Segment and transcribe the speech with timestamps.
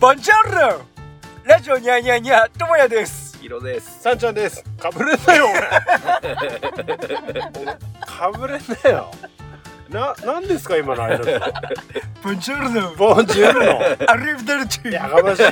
[0.00, 0.80] ボンジョーロ
[1.44, 4.00] ラジオニャーニャーニャーともやですヒロです。
[4.02, 4.62] さんちゃんです。
[4.78, 5.60] かぶれんなよ、俺。
[8.06, 9.10] かぶれんなよ。
[9.88, 11.40] な、なんですか、今の挨拶。
[12.22, 13.80] ボンジョーロボンジュールの。
[14.12, 15.50] アリブデルチやがましいよ。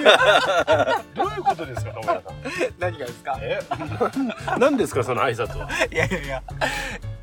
[1.15, 2.35] どういうことですか、友也さん。
[2.79, 3.39] 何がですか？
[3.41, 3.59] え、
[4.51, 5.67] な んなんですか、その挨拶は。
[5.91, 6.43] いやいやいや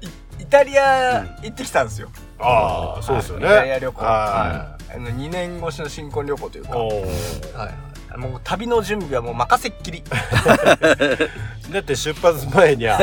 [0.01, 0.07] イ
[0.41, 3.45] イタリア行ってきたんですよ、ああ、そうですよね。
[3.45, 6.67] イタリア旅行はあの2年越しの新婚旅行というい。
[6.67, 10.01] か、おはいーもう旅の準備はもう任せっきり。
[11.71, 12.97] だって出発前には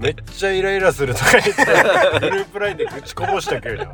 [0.00, 3.86] めっちゃイライラするとか言ってグループラインで愚痴こぼしたけど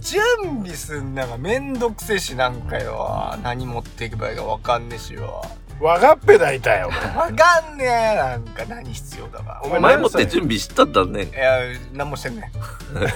[0.00, 0.22] 準
[0.62, 3.36] 備すんなんかめんどくせえしなんかよ。
[3.42, 5.42] 何持っていけばいいかわかんねえしよ。
[5.80, 8.16] わがっぺだいたよわかんねえ。
[8.16, 9.60] なんか何必要だか。
[9.62, 11.24] お前前もって準備したんだね。
[11.24, 11.60] いや
[11.92, 12.50] 何もしてんね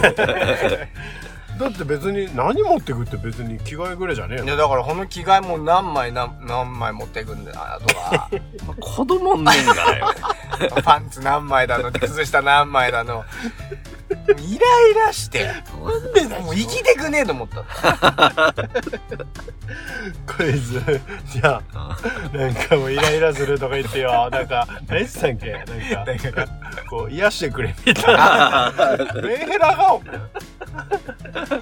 [1.60, 4.44] だって別に何持ってくって別に着替えぐらいじゃねえの？
[4.44, 8.30] いやだからこの着替えも何枚何何枚持っていくんだなとか
[8.80, 10.06] 子供んねんからよ。
[10.84, 13.24] パンツ何枚だの靴下何枚だの
[14.10, 15.44] イライラして。
[15.46, 17.62] なんでだもう生きてくねえと思った。
[20.26, 21.96] こいつじゃあ
[22.32, 24.28] なんかもうイライラするとか言ってよ。
[24.30, 25.52] なんか何したんけ？
[25.52, 25.64] なん
[26.18, 26.46] か
[26.88, 28.72] こう癒してくれみたいな。
[29.22, 30.18] メンヘラがお前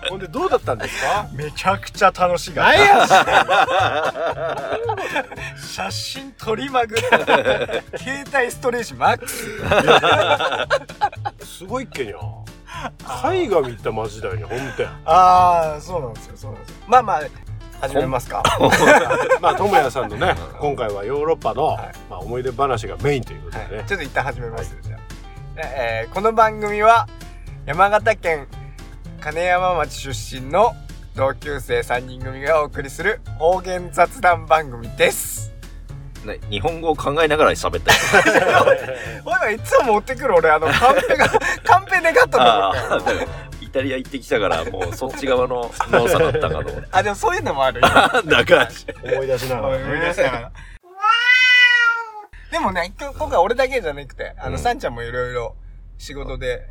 [0.09, 1.29] ほんでどうだったんですか？
[1.35, 3.07] めちゃくちゃ楽しかっ何や
[5.57, 7.03] 写真撮りまくって
[7.99, 9.47] 携帯ストレージマックス。
[11.59, 12.17] すごいっけにゃ
[13.33, 16.77] 絵画見たマジだよねほんとやああそうなんですよそうなんですよ。
[16.87, 17.21] まあまあ
[17.81, 18.43] 始めますか。
[19.41, 21.93] まあ智也さんのね今回はヨーロッパの、はい。
[22.11, 23.87] まあ、思い出話がメインということでね、はい。
[23.87, 24.73] ちょっと一旦始めます。
[24.73, 25.01] よ、じゃあ、
[25.57, 27.07] えーこの番組は
[27.67, 28.49] 山形県
[29.21, 30.75] 金山町出身の
[31.15, 35.48] 同級生3人組がお送りする方言雑談番組です
[36.27, 37.93] ね日本語を考えながら喋った
[39.25, 41.29] おいいつも持ってくる俺あのカンペが
[41.65, 43.49] カンペ願ったと思あったよあ。
[43.61, 46.89] イタリア行ってきたから、もうそっち側の 脳さだったかと思って。
[46.91, 48.69] あでもそういうのもあるだから、
[49.05, 50.53] 思い出しながら、思い出したから
[52.51, 55.55] でもね今回俺だけじゃなくてあの、うんさんちゃんもいろいろ
[55.99, 56.67] 仕事で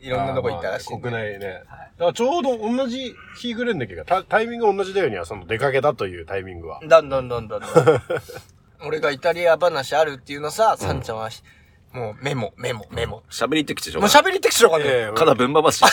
[0.00, 0.06] い。
[0.06, 1.40] いろんなとこ行ったらしい国内ね。
[1.40, 6.80] だからちょうど同じ日暮れんだけど、タタイミング同じだよには、その出かけたというタイミングは。
[6.86, 7.70] だんだんだんだんだん。
[8.84, 11.28] 俺がイタリア話あるっていうのさ、さんちゃんは、
[11.92, 13.22] もうメモ、メモ、メモ。
[13.30, 14.32] 喋りってきてしょうもうがない。
[14.32, 14.84] 喋りてきしろかね。
[14.86, 15.86] ええ肩ぶん回しした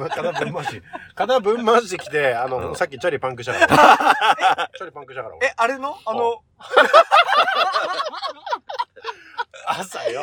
[0.00, 0.08] ら。
[0.08, 0.82] 肩ぶん回し。
[1.14, 4.70] 肩ぶん回してきて、あの、さっきチャリパンクしたから。
[4.76, 5.36] チャリパンクしたから。
[5.46, 5.98] え、あれの？
[6.06, 6.42] あの、
[9.66, 10.22] 朝よ、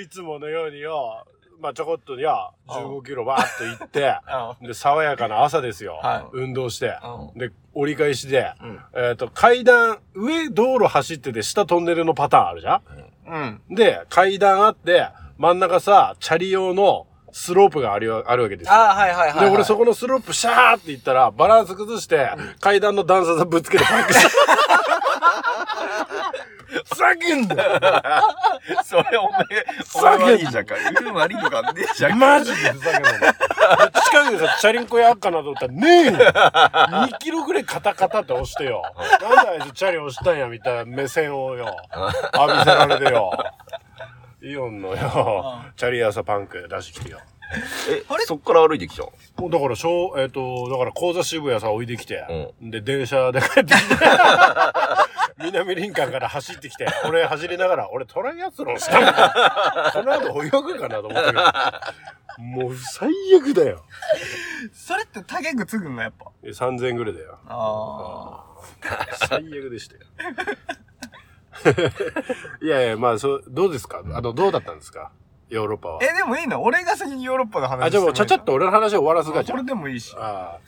[0.00, 1.24] いつものようによ、
[1.60, 6.00] まあちょこっとや、15キロバーっと行って、あ で、爽やかな朝ですよ。
[6.02, 6.98] は運動して
[7.34, 7.38] う。
[7.38, 12.80] で、折り返しで、うんえっ、と、階段、上道路走ってて下トンネルのパターンあるじゃ
[13.28, 13.60] ん？
[13.70, 13.76] うん。
[13.76, 18.74] で、階段あって、真ん中さ、チャリ用のスロープがあるよあるわけですよ。
[18.74, 19.50] ああ、はいはいはい、で、はい。
[19.54, 24.28] 俺そこのスロープシャーって行ったら、バランス崩して、階段の段差さぶつけてパンクした。
[26.70, 27.80] ふざけんなよ
[28.84, 29.44] それお前、
[29.94, 30.74] お前悪いじゃんか。
[31.02, 32.16] 言う悪いとかねえじゃんか。
[32.16, 33.16] マジでふざけんなよ。
[34.04, 38.82] 近くでさ、チャリンコやっかなと思ったら、ねえよ !2 キロぐらいカタカタって押してよ。
[39.20, 41.76] なんであいつチャリ押したんや、みたいな目線をよ、
[42.34, 43.32] 浴びせられてよ。
[44.42, 47.20] イオンのよ、チャリアサパンク出してきてよ。
[47.88, 52.24] え、そっから歩いてきたもうだから、小、えっ、と、だから、高座渋谷さ、置いてきて、
[52.60, 53.96] うで、電車で帰ってきて、
[55.42, 59.90] 南林間から走ってきて、 俺走りながら、俺トライアスロンしたんだ。
[59.94, 63.84] この後泳ぐかなと思ったけど、もう最悪だよ。
[64.72, 66.26] それってタゲグつぐんのやっぱ？
[66.42, 67.38] え3000円ぐらいだよ。
[67.46, 68.44] あ
[69.28, 70.00] 最悪でしたよ。
[72.62, 74.02] いやいや、まあ、そう、どうですか？
[74.14, 75.10] あの、どうだったんですか？
[75.48, 76.04] ヨーロッパはあ。。
[76.04, 76.62] え、でもいいの？
[76.62, 79.66] 俺が先にヨーロッパの話あ、じゃあもうちゃちゃっと俺の話を終わらすかじゃこれん。
[79.66, 80.14] でもいいし。
[80.16, 80.58] ああ。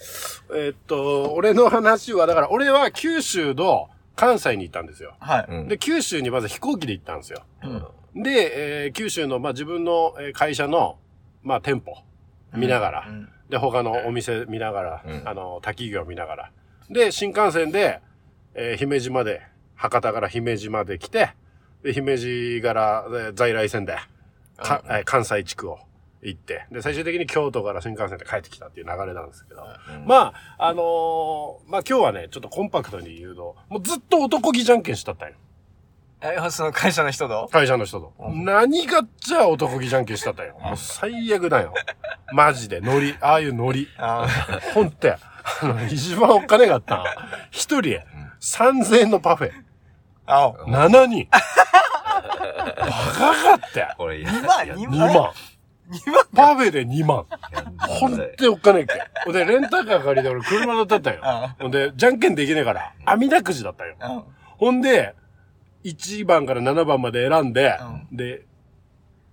[0.54, 5.14] えーっと、俺の話は、だから俺は九州の関西に行ったんですよ。
[5.20, 5.46] はい。
[5.48, 7.42] うんで、九州にまず飛行機で行ったんですよ。
[8.14, 8.22] うん。
[8.22, 10.98] で、えー九州の、まあ、自分のえー会社の、
[11.42, 11.94] まあ、店舗
[12.54, 16.50] 見ながら、うんで、他のお店見ながら、うんあの、滝行見ながら。
[16.90, 18.00] で、新幹線で、
[18.54, 19.42] えー姫路まで、
[19.74, 21.30] 博多から姫路まで来て、
[21.82, 23.96] で、姫路から、えー在来線で、
[24.56, 25.78] かえー関西地区を
[26.22, 35.34] 行って、で、最終的に京都から新幹線で帰ってきたっていう流れなんですけど、うんまあ、あのーまあ今日はね、ちょっとコンパクトに言うと、もうずっと男気じゃんけんしたったんよ。
[36.24, 37.48] え、その会社の人と？
[37.50, 38.12] 会社の人と。
[38.30, 40.56] 何がっちゃ男気じゃんけんしたったんよ。
[40.60, 41.74] もう最悪だよ。
[42.32, 43.88] マジで、ノリ、ああいうノリ。
[43.98, 44.28] あ
[44.72, 45.18] ほんとや。
[45.62, 47.04] あの、一番お金があったん
[47.50, 47.98] 一人
[48.40, 49.50] 3000円のパフェ。
[50.26, 51.28] あ、7人。
[51.32, 51.40] バ
[52.78, 53.94] カかったよ。
[53.98, 54.98] これ、2万、2 2万。
[54.98, 55.32] 万？2万
[56.34, 57.26] パフェで2万。
[57.78, 58.94] ほんほとにおっかねえっけ。
[59.24, 61.56] ほんで、レンタカー借りて俺車乗ったよあ。
[61.60, 63.96] ほんで、じゃんけんできねえから、網だくじだったよ。
[64.00, 64.22] うん
[64.58, 65.16] ほんで、
[65.82, 67.76] 1番から7番まで選んで、
[68.12, 68.42] うで、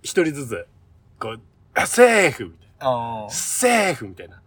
[0.02, 0.66] 一人ずつ、
[1.20, 1.40] こう、
[1.74, 3.30] あセーフみたいあな。
[3.30, 4.42] セーフみたいな。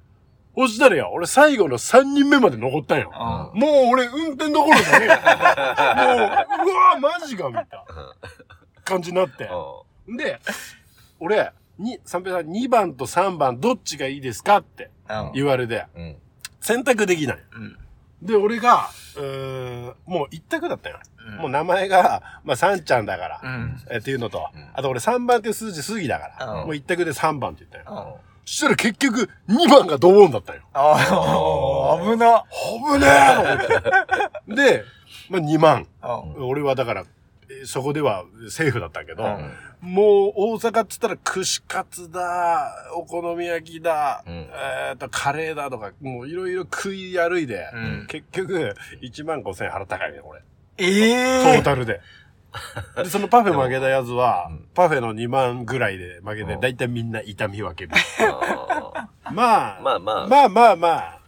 [0.56, 3.12] そしたらよ、俺最後の3人目まで残ったんよ。
[3.13, 5.16] あもう俺運転どころじゃねえよ。
[5.16, 6.25] も
[6.66, 7.86] う、うわマジかみたいな
[8.83, 9.50] 感じになって。
[10.18, 10.39] で、
[11.19, 16.15] 俺、に、三平さん2番と3番どっちがいいですかってうん言われて、うん。
[16.61, 17.37] 選択できない。
[17.55, 17.77] うん
[18.21, 18.87] で、俺が、
[19.17, 20.97] うーん、もう一択だったよ。
[21.27, 24.43] うんもう名前が、まあ、サンちゃんだから、うんえっていうのと、ん
[24.73, 27.97] あと俺3番っていう数字過ぎだから、うんもう一択で3番って言ったよ。
[27.99, 28.13] あ
[28.45, 30.61] そしたら結局、2番がドボンだったよ。
[30.73, 32.43] あ危な
[32.93, 34.55] 危ねえと思って。
[34.55, 34.83] で、
[35.29, 35.87] まあ、2万。
[36.01, 37.05] あ俺はだから、え
[37.66, 39.51] そこではセーフだったけど、うん。
[39.81, 44.34] もう大阪っつったら串カツだ、お好み焼きだ、うん。
[44.34, 48.07] えっと、カレーだとか、もういろいろ食い歩いで、うん。
[48.07, 50.42] 結局、1万5千円払ったかいね、俺。
[50.78, 52.01] えトえータルで。
[52.95, 56.60] で、そのパフェ負けたやつはうん、パフェの2万ぐらいで負けて、うん。
[56.62, 57.92] だいたいみんな痛み分ける。
[58.19, 60.28] あまあ、まあまあ。
[60.28, 61.19] まあまあまあ、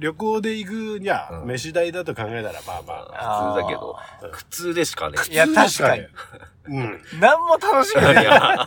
[0.00, 3.96] 旅行で行くには、うん飯代だと考えたら、まあまあ、ー普通だけど、
[4.32, 5.18] 苦痛でしかね。
[5.30, 6.06] いや確かに。
[6.70, 7.00] うん。
[7.18, 8.22] 何も楽しみない。
[8.22, 8.66] いや、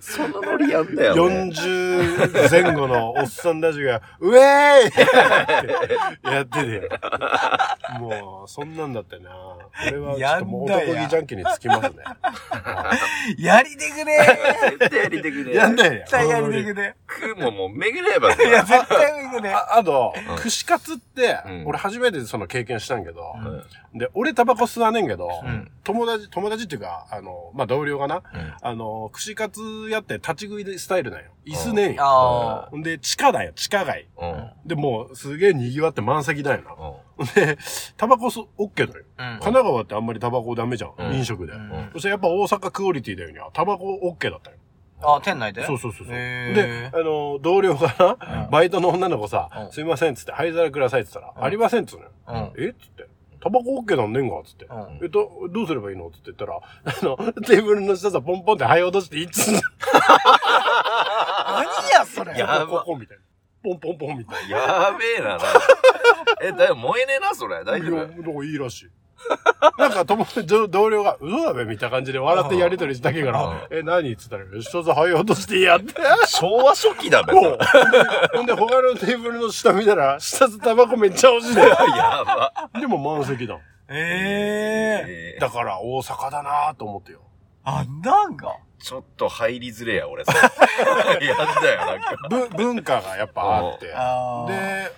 [0.00, 1.50] そのノリやんだよ、ね。
[1.50, 6.88] 40前後のおっさんたちが、ウェーイってやってて。
[7.98, 9.30] もう、そんなんだってな。
[9.88, 11.96] 俺はちょっともう男気じゃんけんにつきますね。
[13.38, 14.16] やりてくね
[14.78, 15.54] 絶対やりてくれ。
[15.54, 15.92] やんだよ。
[15.92, 19.50] 絶対やりてくね食うもんもう巡ればいや、絶対行くね。
[19.50, 28.22] ああとうん、串カツってう、ん俺初めてその経験したんけど、うんで、俺タバコ吸わねんけど、ん友達、友達っていうか、あの、まあ、同僚がな、うん
[28.60, 29.60] あの、串カツ
[29.90, 31.26] やって立ち食いでスタイルなんよ。
[31.46, 32.02] 椅子ねんよ。
[32.04, 34.08] あほんで、地下だよ、地下街。
[34.64, 36.62] で、もう、すげえ賑わって満席だよ
[37.16, 37.24] な。
[37.34, 37.56] で、
[37.96, 39.04] タバコす、オッケーだよ。
[39.16, 39.22] あ。
[39.22, 40.92] うん神奈川ってあんまりタバコダメじゃん。
[40.98, 41.52] うん飲食で。
[41.52, 44.56] うんそしてやっぱ大阪クオリティだよには、タバコオッケーだったよ。
[45.02, 45.64] あ、店内で？
[45.66, 46.14] そうそうそうそう。
[46.14, 52.10] で、あの、同僚がな、うんバイトの女の子さ、うんすいませんっつって、灰皿くださいっつったら、うんありませんっつうのよ。
[52.56, 52.64] うん。
[52.64, 53.06] えっつって。
[53.40, 54.64] タバコオッケーなんねんがっつって。
[54.66, 56.08] うんえっと、どうすればいいの？
[56.08, 56.60] っつって言ったら、あ
[57.04, 59.60] の、テーブルの下さ、ポンポンって灰落として、いつ、何
[61.92, 62.38] や、それ。
[62.38, 63.22] やばここみたいな。
[63.62, 64.56] ポンポンポンみたいな。
[64.56, 65.44] やべえな、な。
[66.42, 67.64] え、だよ、燃えねえな、それ。
[67.64, 68.90] 大丈いや、夫なんかいいらしい。
[69.78, 74.12] なんか友達、同同僚が、嘘だべみたいな感じで笑ってやりとりしたけから、え、何？
[74.12, 75.94] っつったら、一つ灰落としてやって。
[76.26, 77.32] 昭和初期だべ。
[78.34, 81.62] ほんで、他のテーブルの下見たら、下つタバコめっちゃ欲しいで。
[81.66, 82.52] やば。
[82.80, 83.58] でも満席だ。
[83.88, 85.06] ええ。
[85.08, 87.20] えーだから、大阪だなと思ってよ。
[87.64, 88.56] あ、なんか。
[88.78, 90.24] ちょっと入りづれや、俺。
[90.24, 90.38] それ
[91.26, 92.16] やよ、なんか。
[92.28, 93.86] ぶ文化がやっぱあって。
[93.86, 93.94] で、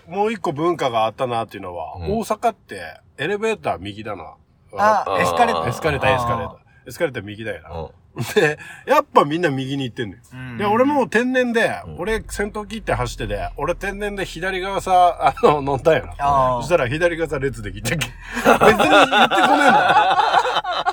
[0.08, 4.34] もう一個文化があったなっていうのは、うん大阪ってエレベーター右だな。
[4.76, 5.68] ああ、エスカレーター。
[5.68, 6.58] エスカレーター、エスカレーター。
[6.88, 7.70] エスカレーター右だよな。
[7.70, 7.90] うん
[8.34, 10.22] で、やっぱみんな右に行ってんのよ。
[10.32, 16.58] うんで、俺も天然で、うん俺先頭切って走ってで、俺天然で左側さ、あの、乗ったよな。
[16.60, 18.08] そしたら左側さ列で切っちゃっけ。
[18.08, 20.42] 別に言ってこねえんだ。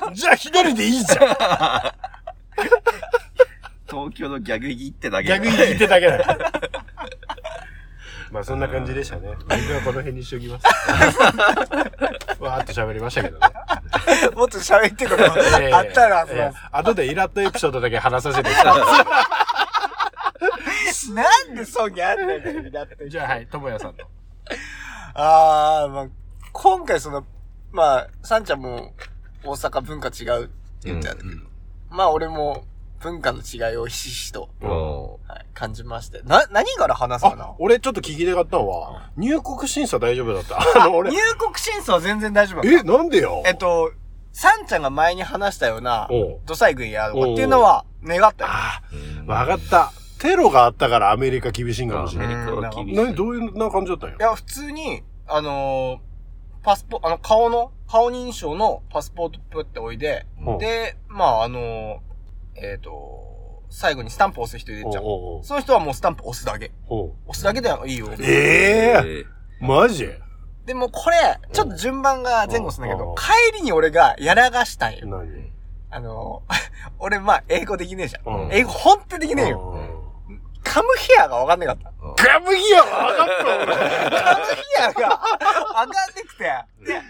[0.14, 1.36] じゃあ左でいいじゃん。
[3.88, 5.28] 東京のギャグギってだけ。
[5.28, 6.24] 逆に言ってだけだよ。
[8.32, 9.28] まあそんな感じでしたね。
[9.38, 10.66] 僕はこの辺にしときます。
[12.42, 13.46] わーっと喋りましたけどね。
[14.34, 15.24] もっと喋ってくれ。
[15.62, 18.84] ええあったら、そええの、後でイラッとエピソードだけ話させていただきま
[21.14, 23.08] なんでそうにあんねんだってす。
[23.08, 24.04] じゃあはい、ともやさんの。
[25.14, 26.06] ああ、まあ、
[26.52, 27.24] 今回その、
[27.72, 28.94] まあ、さんちゃんも
[29.44, 30.52] 大阪文化違うって
[30.84, 31.42] 言ってたんだけど、
[31.90, 32.64] まあ俺も
[33.00, 35.02] 文化の違いをひしひしと、うん。
[35.28, 36.22] はい、感じまして。
[36.22, 37.44] な、何から話すかな？
[37.44, 40.58] あ、俺ちょっと聞きたかったのは、入国審査大丈夫だった。
[40.82, 43.40] あの、俺 入、国審査は全然大丈夫だっえ、なんでよ？
[43.44, 43.50] た。
[43.50, 43.92] えっと、
[44.32, 48.50] さんちゃんが前に話したようなおう、土佐軍やとかっていうのは願ったよ。
[48.52, 48.82] あ
[49.26, 49.92] わかった。
[50.18, 52.34] テロがあったからアメリカ厳しいんかもしれない。
[52.34, 52.94] アメリカは厳しい。
[52.96, 54.16] 何どういうな感じだったんや？
[54.16, 55.98] いや、普通に、あのー
[56.64, 61.98] パスポ、あの、顔の、顔認証のパスポートプっておいで、うんで、まあ、あのー
[62.62, 66.72] えっ、と、最後にスタンプ押す人いるじゃうおうおうその人はもうスタンプ押すだけ。
[66.88, 68.08] 押すだけでいいよ。
[68.20, 69.24] えええ
[69.60, 70.08] マジ？
[70.64, 71.16] でもこれ、
[71.52, 75.06] ちょっと順番が前後するんだけうんど、帰りに俺がやらがしたんよ。
[75.06, 75.52] 何？
[75.90, 76.54] あのー
[76.98, 78.44] 俺まあ、英語できねえじゃん。
[78.44, 79.74] うん英語本当にできねえよ。
[79.76, 81.92] うんカムヘアがわかんなかった。
[82.02, 83.66] うんカカムギアは分かった俺。
[83.66, 86.44] カムヒアが上がんなくて。
[86.84, 87.02] で、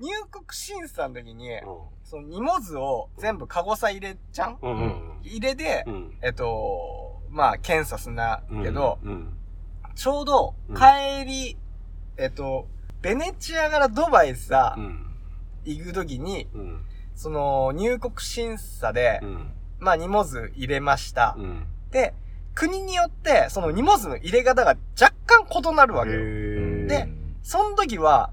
[0.00, 1.50] 入国審査の時に、
[2.08, 4.58] その荷物を全部カゴさ入れちゃん？
[4.62, 6.18] うんうん入れで、うん。
[6.22, 8.62] えっと、まあ、検査すんなうん。
[8.62, 9.36] けど、うん。
[9.94, 11.58] ちょうどうん帰り、
[12.16, 12.66] えっと、
[13.02, 15.06] ベネチアからドバイさ、うん。
[15.64, 16.80] 行く時に、うん。
[17.14, 19.52] その入国審査で、うん。
[19.78, 21.34] まあ荷物入れました。
[21.36, 21.66] うん。
[21.90, 22.14] で、
[22.54, 26.20] 国によって、その荷物の入れ方が若干異なるわけよ。
[26.20, 27.08] へで
[27.42, 28.30] その時は、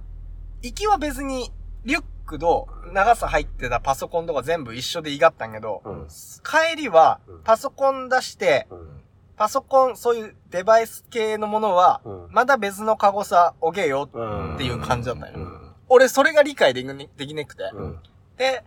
[0.62, 1.52] 行きは別に、
[1.84, 6.08] リュックと長さ入ってたパソコンとか全部一緒でいがったんやけど、うん
[6.44, 9.02] 帰りはうん、パソコン出して、うん。
[9.38, 15.34] パソコン、そういうデバイス系のものは、うんまた別のカゴさ置けようんっていう感じだったんよ。
[15.36, 15.72] うん。
[15.90, 17.64] 俺、それが理解できねできなくて。
[17.74, 18.00] うん。
[18.38, 18.64] で、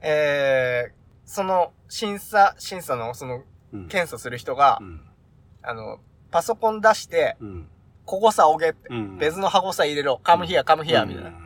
[0.00, 0.92] えー、
[1.24, 3.88] その、審査、審査の、その、うん。
[3.88, 5.00] 検査する人がう、ん。
[5.62, 5.98] あの、
[6.30, 7.68] パソコン出して、うん。
[8.04, 9.18] ここさ置けって、うん。
[9.18, 11.45] 別の箱さ入れろ、カムヒア、カムヒア、みたいなうん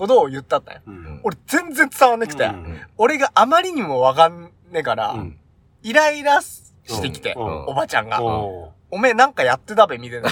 [0.00, 0.80] ことを言ったったんよ。
[0.86, 1.20] うん。
[1.24, 5.38] 俺全然伝わんなくて、うん俺があまりにもわかんねえから、うん。
[5.82, 10.30] イライラしてきて、うんおばちゃんが、おおめえなんかやってたべ、みたいな。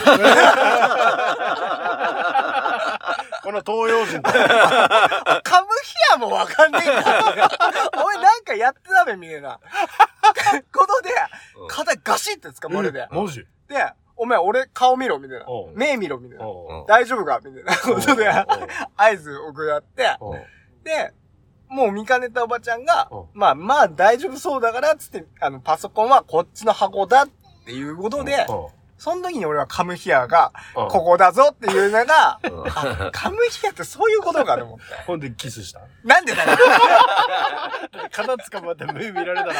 [3.42, 4.30] この東洋人と。
[4.32, 7.50] カムヒアもわかんねえから、
[7.94, 9.60] お前なんかやってたべ、みたいな。
[10.72, 11.10] ことで、
[11.68, 13.46] 肩ガシって掴まれて、マジ？
[13.68, 15.46] で、お前俺顔見ろ、みたいな。
[15.74, 16.44] 目見ろ、みたいな。
[16.86, 17.76] 大丈夫かみたいな。
[17.76, 18.28] ことで、
[18.96, 20.04] 合図を送らって、
[20.84, 21.12] で、
[21.68, 23.16] もう見かねたおばちゃんがう。
[23.16, 27.28] ん、まあまあ大丈夫そうだから、つって、あの、パソコンはこっちの箱だっ
[27.64, 28.46] ていうことで、
[28.98, 34.84] その時に俺はカムヒアが、ここだぞっていうのが、うんあカムヒアってそういうことかと思って。
[35.06, 36.58] ほんでキスしたなんでだよ。
[38.10, 39.54] 肩掴まって目見られたら、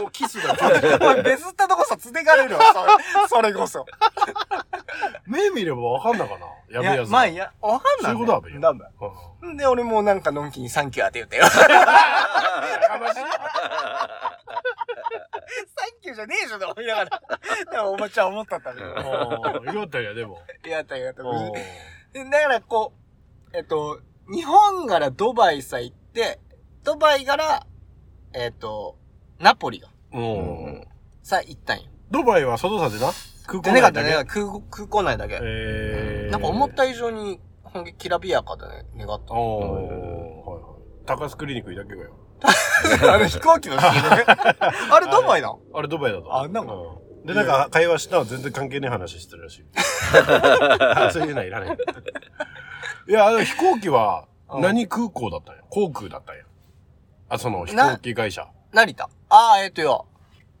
[0.00, 0.54] もうキスだ。
[1.00, 2.92] お前ベスったとこさ、つでかれるわ、それ
[3.28, 3.86] それこそ。
[5.26, 6.46] 目見ればわかんなかな？
[6.68, 7.10] やいや、べえやつ。
[7.10, 8.80] まあいや、わかんない、そういうことだべよだべ
[9.42, 11.46] うんんで、俺もなんかのんきにサンキューって言ったよ。
[11.46, 11.70] サン
[16.02, 17.10] キューじゃねえじゃん、思いながら。
[17.70, 18.79] でもおばちゃん思ったったけど。
[18.79, 20.38] おうよかったんや、でも。
[20.68, 21.22] やったやった。
[21.22, 22.92] だからこ
[23.52, 24.00] う、えっと、
[24.32, 26.40] 日本からドバイさ行って、
[26.84, 27.66] ドバイから、
[28.32, 28.96] えっと、
[29.38, 30.88] ナポリが、うん。
[31.22, 31.84] さ、行ったんよ。
[32.10, 33.12] ドバイは外さでな？
[33.46, 35.38] 空でねかったね、内だけ空港空港内だけ。
[35.42, 36.30] えー。
[36.30, 39.34] なんか思った以上に、ほんけきらびやかだね、願った。
[39.34, 40.50] おー。
[40.50, 40.80] はいはい。
[41.06, 42.16] 高須クリニックにだけがよ。
[43.12, 43.76] あの飛行機の。
[43.80, 46.34] あれドバイなあれドバイだと。
[46.34, 49.64] あなんかうんで、なんか会話したら全然関係ない話してるらしい。
[49.76, 51.78] あそういうのはいらない。
[53.08, 55.62] いや、あの飛行機はうん何空港だったんや？
[55.68, 56.42] 航空だったんや。
[57.28, 58.48] あ、その飛行機会社。
[58.72, 59.08] 成田？
[59.28, 60.06] ああ、えっとよ。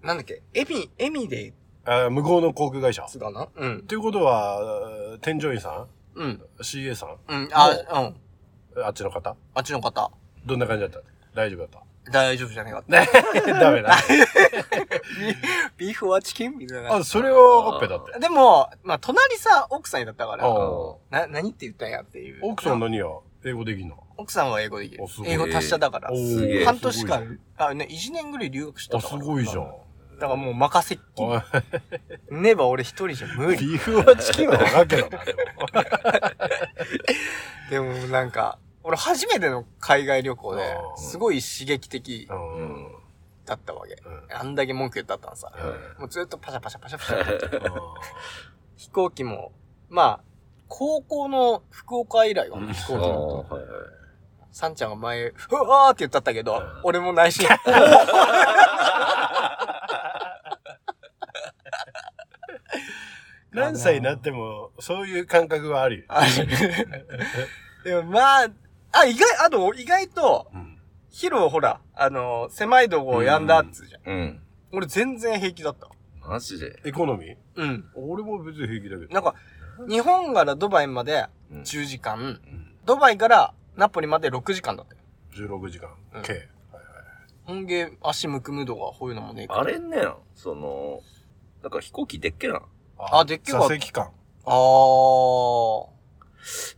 [0.02, 0.42] なんだっけ？
[0.54, 1.52] エミ、エミで、
[1.84, 3.02] あ向こうの航空会社。
[3.02, 3.48] っつだな？
[3.56, 3.82] うん。
[3.86, 6.28] ていうことは、添乗員さうん。
[6.28, 7.16] ん ?CA さん？
[7.28, 7.48] うん。
[7.52, 8.84] あ、うん。
[8.84, 9.36] あっちの方？
[9.54, 10.10] あっちの方。
[10.46, 11.00] どんな感じだった？
[11.34, 11.82] 大丈夫だった？
[12.10, 12.92] 大丈夫じゃねえかった。
[13.00, 13.06] ね
[13.60, 13.94] ダメだ。
[15.76, 16.56] ビーフはチキン？
[16.58, 16.94] みたいな。
[16.96, 18.18] あ、それはオッペだって。
[18.18, 20.48] でも、まあ、隣さ、奥さんだったから、あ
[21.10, 22.40] な、何って言ったんやっていう。
[22.42, 23.04] 奥さん何や？
[23.44, 24.02] 英語できんの？
[24.16, 25.26] 奥さんは英語できるあすご。
[25.26, 26.16] い英語達者だからお。
[26.16, 29.24] すげえ半年間あ、ね、1年ぐらい留学してあ、すたから。
[29.24, 29.72] ごいじゃん。
[30.18, 32.36] だからもう任せっきり。
[32.36, 33.58] ねば俺一人じゃ無理。
[33.66, 35.40] ビーフはチキンは分かるけどな、でも。
[37.70, 38.58] でもなんか、
[38.90, 42.88] 俺初めての海外旅行ですごい刺激的うん。
[43.46, 43.94] だったわけ。
[43.94, 45.52] うんあんだけ文句言ったったんさ。
[45.98, 47.20] もうずっとパシャパシャパシャパシャ。
[48.76, 49.52] 飛行機も、
[49.88, 50.20] まあ、
[50.66, 53.36] 高校の福岡以来は飛行機の。
[53.48, 53.70] はいはい。
[54.50, 57.46] サンちゃんが前、うわーって言ったったけど、俺も内心、
[63.52, 66.04] 何歳になっても、そういう感覚はあるよ。
[66.08, 66.48] ある。
[67.84, 68.48] でもまあ、
[68.92, 70.78] あ、意外、あと、意外と、うん。
[71.10, 74.02] ヒロほら、あの、狭いとこやんだっつうじゃん。
[74.06, 74.40] うん。
[74.72, 75.88] 俺全然平気だった。
[76.26, 76.80] マジで？
[76.84, 77.36] エコノミー？
[77.56, 77.84] うん。
[77.96, 79.14] 俺も別に平気だけど。
[79.14, 79.34] なんか、
[79.88, 85.48] 日本からドバイまでうん10時間、うん、ドバイからナポリまで6時間だったよ。
[85.48, 86.32] 16時間うん計。
[86.32, 86.48] はい
[87.44, 89.60] ほんげ、足むくむ度がこういうのもねえから。
[89.62, 91.00] あれねん、その、
[91.62, 92.62] なんか飛行機でっけな。
[92.96, 94.10] あでっけえわ座席感。
[94.44, 95.86] あー。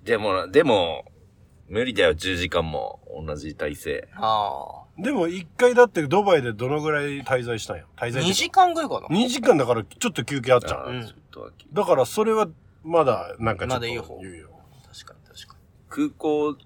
[0.05, 1.05] でもな、でも、
[1.73, 3.01] 無理だよ、10時間も。
[3.27, 4.09] 同じ体勢。
[4.17, 8.13] あでも一回だってドバイでどのぐらい滞在したんや滞ー。
[8.13, 9.07] 在2時間ぐらいかな。
[9.09, 10.91] 2時間だからちょっと休憩あっちゃう。
[10.93, 12.47] うんちょっと秋だからそれは
[12.85, 14.51] まだなんかちょっとまだいい方言うよ。
[14.93, 15.57] 確かに確か
[15.89, 16.57] 空港、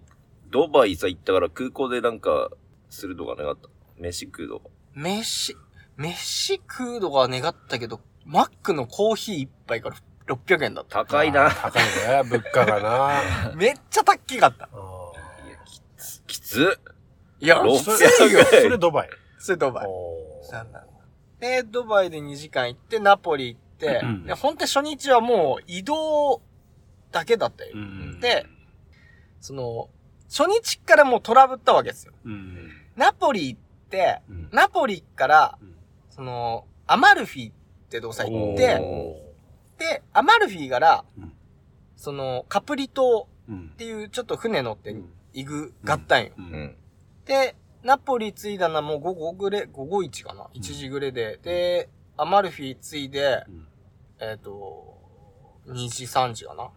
[0.51, 2.51] ドバイさ行ったから空港でなんか、
[2.91, 3.69] するとかなかった？
[3.99, 4.69] 飯食うとか。
[4.97, 5.03] に。
[5.03, 5.57] 飯、
[5.97, 9.97] 飯食うのが願ったけど、マックのコーヒー一杯から
[10.27, 11.05] 600円だった。
[11.05, 11.51] 高いな。
[11.51, 13.55] 高いね、物価がな。
[13.55, 14.69] めっちゃ高っかった。
[16.27, 16.79] きつ。
[17.41, 18.45] いや、ろきつそれ、いよ。
[18.45, 19.11] それドバイ。
[19.39, 19.87] それドバイ。
[19.87, 20.85] おーなんだ
[21.39, 26.41] で、ドバイで2時間行って、ナポリ行って、うんで本当初日はもう移動
[27.13, 27.73] だけだったよ。
[27.75, 28.47] うんで、
[29.41, 29.89] その、
[30.29, 32.13] 初日からもうトラブったわけですよ。
[32.25, 32.73] うん。
[32.97, 35.77] ナポリ行って、うんナポリからうん、
[36.11, 37.55] その、アマルフィっ
[37.91, 39.26] て動作行って、お
[39.79, 41.33] で、アマルフィからうん、
[41.97, 43.71] その、カプリ島うん。
[43.75, 45.09] っていうちょっと船乗ってうん。
[45.33, 46.25] 行く、がったん。
[46.25, 46.33] よ。
[47.25, 53.67] で、ナポリ着いたのはもう午後ぐれ、午後1かな ?1 時ぐれで、で、アマルフィ着いで、うん。
[54.19, 54.99] えっ、と、
[55.69, 56.71] 2時3時かな、ん。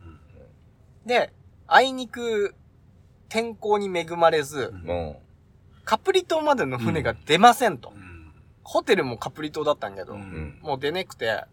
[1.06, 1.34] で、
[1.68, 2.56] あいにく
[3.30, 5.22] 天候に恵まれず、も
[5.86, 7.92] カプリ島までの船が出ませんと。
[7.96, 8.34] うん。
[8.64, 10.16] ホテルもカプリ島だったんやけど。
[10.16, 11.46] もう出ねくて、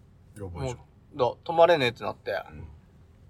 [1.16, 2.34] だ泊まれねえってなって、ん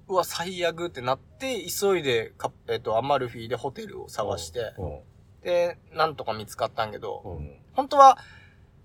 [0.08, 4.98] うわ、最悪ってなって、急いでカ、えっ、と、アマルフィでホテルを探して、うん
[5.42, 8.18] で、なんとか見つかったんやけど、うん本当は、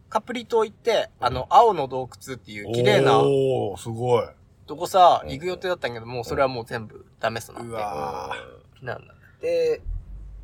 [0.10, 4.26] カプリ島行って、あの、青の洞窟っていう綺麗なおー、すごい。
[4.68, 7.70] とこさ、うん行く予定だったんやけど、もうそれはもう全部ダメっすなって。
[7.70, 8.36] うわ
[8.82, 9.14] なんだ。
[9.40, 9.82] で、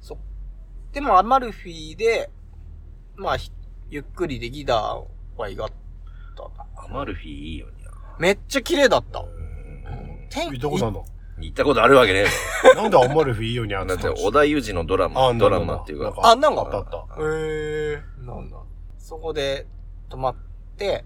[0.02, 0.18] そ、
[0.94, 2.30] でもアマルフィで、
[3.16, 3.52] まあ、ひ
[3.90, 5.04] ゆっくりでギター
[5.38, 5.70] は意がっ
[6.36, 6.50] たな。
[6.76, 7.77] アマルフィいいよにゃ。
[8.20, 9.20] めっちゃ綺麗だった。
[9.20, 9.28] うん
[10.30, 11.06] 天見たことあるの？
[11.40, 12.26] 行ったことあるわけね
[12.76, 16.14] なんでアンマルフィいいようにあえだって、小田裕二のドラあマ、ドラマっていうか。
[16.24, 16.98] あなんかあったあった。
[16.98, 18.58] へえー、なんだ。
[18.98, 19.68] そこで
[20.10, 20.36] 泊まっ
[20.78, 21.06] て、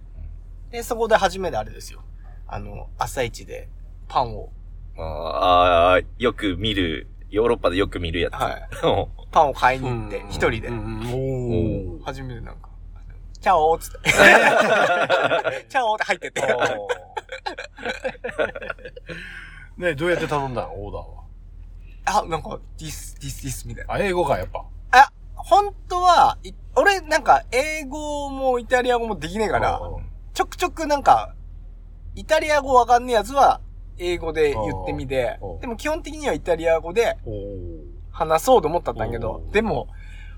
[0.71, 2.01] で、そこで初めてあれですよ。
[2.47, 3.67] あの、朝一で
[4.07, 4.49] パンを、
[4.97, 8.33] ああ、よく見る、ヨーロッパでよく見るやつ。
[8.35, 8.69] はい。
[8.85, 10.71] お パンを買いに行って、一人でう。
[10.71, 12.03] んおー。
[12.03, 12.69] 初めてなんか、
[13.41, 14.09] ciao ーっつって。
[15.67, 16.41] ciao ーって入ってって。
[19.77, 20.73] ねどうやって頼んだの？
[20.75, 22.23] オーダーは。
[22.23, 23.93] あ、なんか、 this、this、this みたいな。
[23.93, 24.63] あ、英語か、やっぱ。
[24.91, 29.81] あ、本当は、い俺なんか、英語もイタリア語もできねえから、
[30.33, 31.33] ちょくちょくなんか、
[32.15, 33.61] イタリア語わかんねえやつは、
[33.97, 37.17] 英語で言ってみてでも基本的にはイタリア語で。
[38.11, 39.87] 話そうと思ったんだけどでも、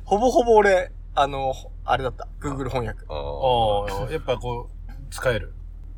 [0.05, 1.53] ほぼほぼ俺、あの、
[1.85, 2.27] あれだった。
[2.39, 3.01] Google 翻訳。
[3.09, 5.53] あああ、やっぱこう、使える？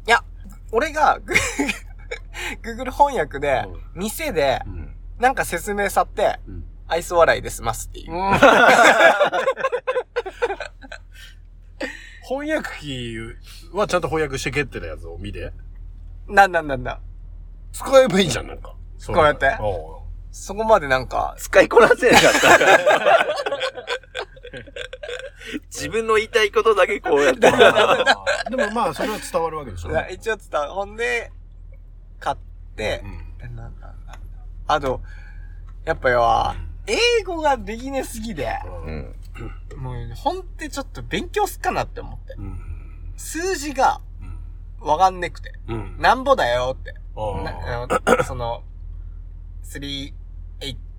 [0.08, 0.24] いや、
[0.71, 1.19] 俺が、
[2.63, 4.95] Google 翻訳でう、店でう、ん。
[5.19, 6.63] なんか説明さって、うん。
[6.88, 8.06] 愛想笑いで済ますっていう。
[12.28, 13.17] 翻訳機
[13.74, 15.52] はちゃんと翻訳してけってたやつを見て。
[16.28, 17.00] なんなんなんだ。
[17.71, 18.76] 使えばいいじゃん、なんか。
[19.08, 22.58] こうやっておそこまでなんか、使いこなせなかった。
[25.67, 27.39] 自分の言いたいことだけこうやって。
[28.49, 29.89] でもまあ、それは伝わるわけでしょ。
[30.10, 31.31] 一応伝わほんで、
[32.19, 32.38] 買っ
[32.75, 33.73] てう、ん。
[34.67, 35.01] あと、
[35.84, 36.55] やっぱよ、
[36.88, 38.49] 英語ができねすぎで、
[38.86, 39.15] うん。
[39.77, 42.34] もう、ほんってちょっと勉強すっかなって思って。
[42.34, 43.13] うん。
[43.17, 44.01] 数字が
[44.81, 44.88] うん。
[44.88, 45.53] わかんねくて。
[45.67, 45.97] うん。
[45.99, 46.95] なんぼだよって。
[48.25, 48.63] その、
[49.63, 50.13] 3、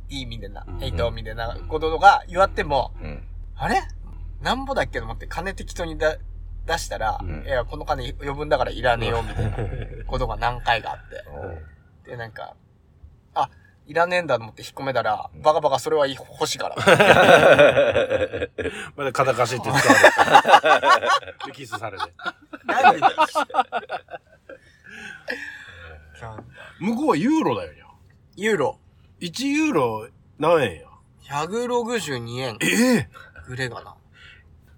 [0.09, 3.23] 8みたいな、うん8みたいなこととか言わっても、うん。
[3.57, 3.83] あれ？
[4.41, 6.17] なんぼだっけと思って金適当にだ
[6.67, 9.57] 出したら、うんいや、この金余分だからいらねえよ、みたいな
[10.07, 10.99] ことが何回かあっ
[12.05, 12.11] て。
[12.11, 12.55] で、なんか、
[13.35, 13.49] あ、
[13.87, 16.75] いらねえんだと思って引っ込めたら、バカバカそれは欲しいから。
[18.97, 21.47] まだ肩貸しって使われて。
[21.47, 22.05] で、キスされて。
[22.65, 23.11] 何だ
[26.81, 27.97] 向こうはユーロだよ。
[28.35, 28.79] ユーロ、
[29.21, 30.89] 1ユーロ何円や
[31.45, 33.09] ？162円ええ
[33.47, 33.95] ぐれがな。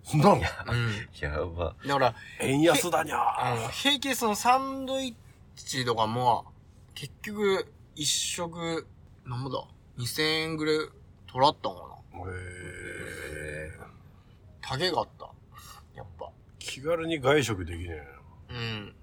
[0.09, 0.43] そんなのうん。
[1.21, 1.75] やば。
[1.87, 3.19] だから、円安だにゃ。
[3.41, 5.15] あの、平気でそのサンドイッ
[5.55, 6.47] チとかも、
[6.95, 8.87] 結局、一食、
[9.27, 9.63] なんぼだ
[9.99, 10.89] ?2000 円ぐらい
[11.27, 11.83] 取らったんか
[12.15, 13.73] なへえ。
[14.63, 15.27] 高げがあった。
[15.95, 16.31] やっぱ。
[16.59, 18.03] 気軽に外食できね
[18.49, 18.95] うん。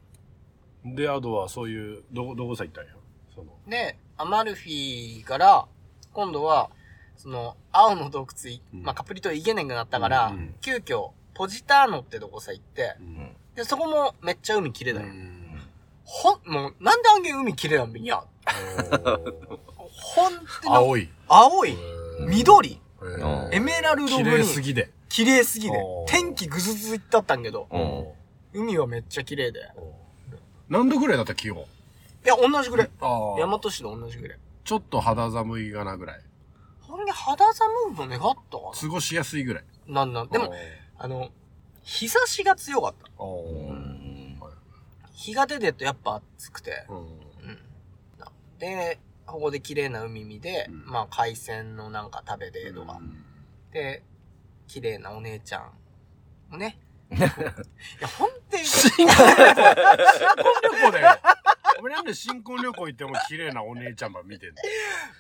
[0.88, 0.96] え。
[0.96, 2.92] で、あとはそういう、どこ、どこさ行ったんや？
[3.36, 3.52] その。
[3.68, 5.68] で、アマルフィから、
[6.14, 6.72] 今度は、
[7.18, 13.36] その、青の洞窟い、うんまあ、カプリ島行けねんくなったから、うんうん急遽、ポジターノってとこさ行って、うん。
[13.56, 15.08] で、そこもめっちゃ海綺麗だよ。
[15.08, 15.62] ん。
[16.04, 18.24] ほん、もう、なんであんげん海綺麗なんべいや、
[19.78, 21.10] ほんってな、青い。
[21.28, 21.78] 青い、
[22.28, 22.80] 緑、
[23.52, 24.92] エメラルド綺グリーン、麗すぎで。
[25.10, 27.78] 綺麗すぎで天気ぐずずいったったんけど、う
[28.60, 28.62] ん。
[28.62, 29.70] 海はめっちゃ綺麗で。
[30.68, 31.58] 何度ぐらいだった気温？
[31.60, 32.90] いや、同じぐらい。
[33.00, 34.38] あ大和市と同じぐらい。
[34.64, 36.22] ちょっと肌寒いがなぐらい。
[36.88, 38.58] ほんで、肌寒いの願った？
[38.58, 39.64] か過ごしやすいぐらい。
[39.88, 40.30] ななんなん？
[40.30, 40.54] でも、
[40.98, 41.30] あの、
[41.84, 43.10] 日差しが強かった。
[45.14, 46.86] 日が出てるとやっぱ暑くて。
[46.90, 46.98] うん。
[46.98, 47.60] うん。
[48.60, 53.00] で、ここで綺麗な海見で、うんまあ海鮮のなんか食べてとか。
[53.72, 54.04] で、
[54.68, 55.72] 綺麗なお姉ちゃん
[56.52, 56.80] もね。
[57.12, 57.30] いや、
[58.18, 59.26] ほんとに、新婚旅
[60.86, 61.20] 行だよ。
[61.82, 64.56] 俺なんで新婚旅行行っても綺麗なお姉ちゃんば見てんの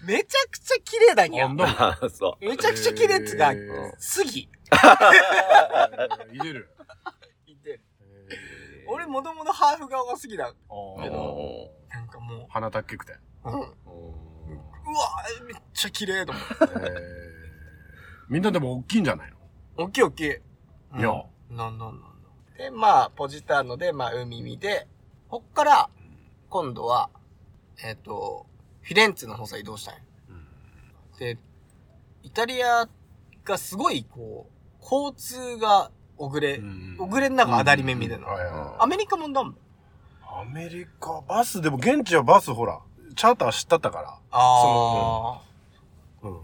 [0.05, 1.57] めちゃくちゃ綺麗だにゃあん。
[1.57, 1.75] だもん。
[1.75, 4.49] あそめちゃくちゃ綺麗っつうかへー、杉。
[6.31, 6.69] 入れる。
[7.47, 7.81] いて
[8.87, 10.45] 俺もともとハーフ顔が好きだ。
[10.45, 10.53] あう。
[10.53, 13.13] ーおなんかも鼻たっけくて。
[13.43, 13.59] う、うん。
[13.59, 13.65] うわ
[15.45, 16.55] めっちゃ綺麗と思って。
[16.59, 17.25] えー
[18.27, 19.29] みんなでも大きいんじゃない
[19.77, 19.85] の？
[19.85, 20.35] 大きい大きい。
[20.35, 21.09] うんいや
[21.51, 22.07] なんなんなんだ。
[22.57, 24.87] で、まあ、ポジターノで、まあ、海見で、
[25.29, 25.89] こっから、
[26.55, 27.09] 今度は、
[27.83, 28.45] えっ、と、
[28.81, 29.99] フィレンツェの方さ移動したんよ。
[31.19, 31.37] で、
[32.23, 32.87] イタリア
[33.43, 36.61] がすごい、こう、交通が遅れ、
[36.97, 38.27] 遅れん中当たり目みたいな。
[38.79, 39.57] アメリカもだもん。
[40.21, 42.79] アメリカ、バス、でも現地はバスほら、
[43.17, 45.41] チャーター知ったったかあ
[46.23, 46.29] ら。
[46.29, 46.37] うん。
[46.37, 46.41] あ。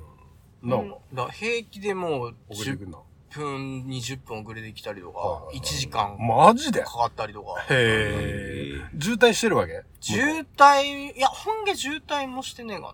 [0.62, 0.76] な
[1.24, 2.97] うん平気でもう、10遅れてくんな。
[3.32, 6.82] 分、20分遅れてきたりとかはい、1時間マジで？
[6.82, 7.62] かかったりとか。
[7.70, 9.00] へえ。
[9.02, 9.84] 渋滞してるわけ？
[10.00, 10.22] 渋
[10.56, 12.94] 滞、いや、本家渋滞もしてねえか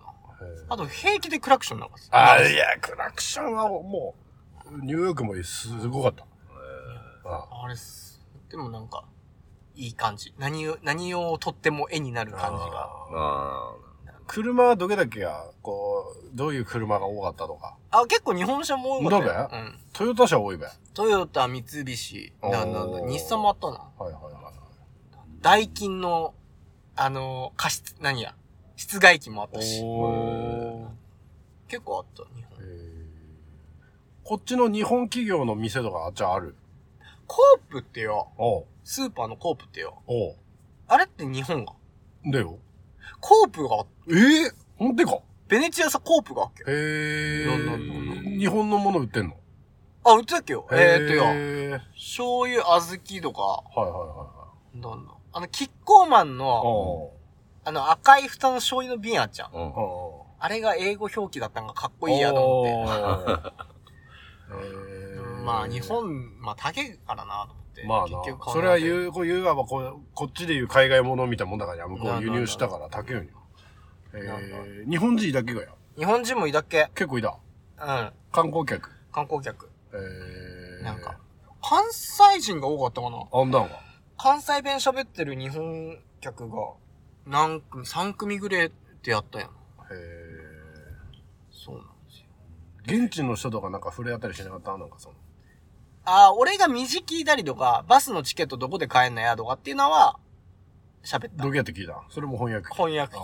[0.70, 4.14] あと、平気でクラクションなんかすあ、いや、クラクションはも
[4.70, 6.24] う、ニューヨークもすごかった。
[7.28, 8.24] ああれっす。
[8.48, 9.04] でもなんか、
[9.74, 10.34] いい感じ。
[10.38, 12.90] 何を、何をとっても絵になる感じが。
[13.14, 13.87] ああ
[14.28, 17.76] 車はどけだけや、こう、どういう車が多かったとか。
[17.90, 19.32] あ、結構日本車も多かったよ。
[19.32, 19.78] だうん。
[19.92, 20.66] トヨタ車多いべ。
[20.66, 23.88] はいトヨタ、三菱、おーな、な、な、日産もあったな。
[23.98, 24.32] はいはい。
[25.40, 26.34] ダイキンの、
[26.96, 28.34] あの、加湿、何や、
[28.74, 29.80] 室外機もあったし。
[31.68, 32.58] 結構あった、日本。
[34.24, 36.56] こっちの日本企業の店とかあっちゃある？
[37.28, 38.28] コープってよ、
[38.82, 40.02] スーパーのコープってよ、
[40.88, 41.72] あれって日本が？
[42.26, 42.58] だよ。
[43.20, 45.18] コープが、ええほんでか？
[45.48, 49.36] ベネチアさコープがあっけへえなんなんなんなん日本のもの売ってんの？
[50.04, 50.66] あ、売ってたっけよ。
[50.72, 54.24] えー、っとよ、醤油、小豆とか、はいはいは
[54.74, 55.12] いなんだ。
[55.32, 56.36] あの、キッコーマンはい。
[56.38, 57.14] の、お
[57.64, 59.50] あの、赤い蓋の醤油の瓶あっちゃん。
[60.40, 60.48] あ。
[60.48, 62.84] れが英語表記だったのがかっこいいやと思
[63.34, 63.52] って。
[65.48, 67.84] まあ、日本、まあ、高いからなと思って。
[67.86, 73.22] まあな結局、買それは言う、こう言うわばこう、こっちで言う海外物みたいなもんだから、向こう輸入したから高いよ。
[74.12, 75.68] えー、日本人だけがや。
[75.96, 76.88] 日本人もいたっけ？
[76.94, 77.36] 結構いた。
[77.80, 78.12] うん。
[78.32, 78.90] 観光客。
[79.12, 79.70] 観光客。
[79.92, 81.18] えー、なんか、
[81.62, 83.24] 関西人が多かったかな？
[83.32, 83.80] あんだんが。
[84.16, 86.56] 関西弁喋ってる日本客が、
[87.26, 89.48] 何組、3組ぐらいでやったやん。
[89.48, 89.52] へ
[91.50, 92.26] そうなんですよ。
[92.86, 94.76] ー現地の人とかなんか触れ合ったりしなかった？
[94.78, 95.14] なんかその。
[96.08, 100.18] ああ、俺が道聞いたりとか、バスのチケットどこで買えんのやとかっていうのは、
[101.04, 101.50] 喋ったど。
[101.50, 102.74] けやって聞いたそれも翻訳機。
[102.74, 103.20] 翻訳機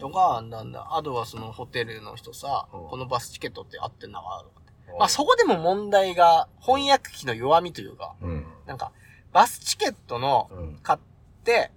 [0.00, 4.98] とか、なんだ、あとはそのホテルの人さ、うんこのバスチケットって合ってんだかとかって。
[4.98, 8.46] まあそこでも問題が、翻訳機の弱みというか、うん。
[8.66, 8.92] なんか、
[9.32, 10.78] バスチケットのうん。
[10.82, 10.98] 買っ
[11.44, 11.72] て、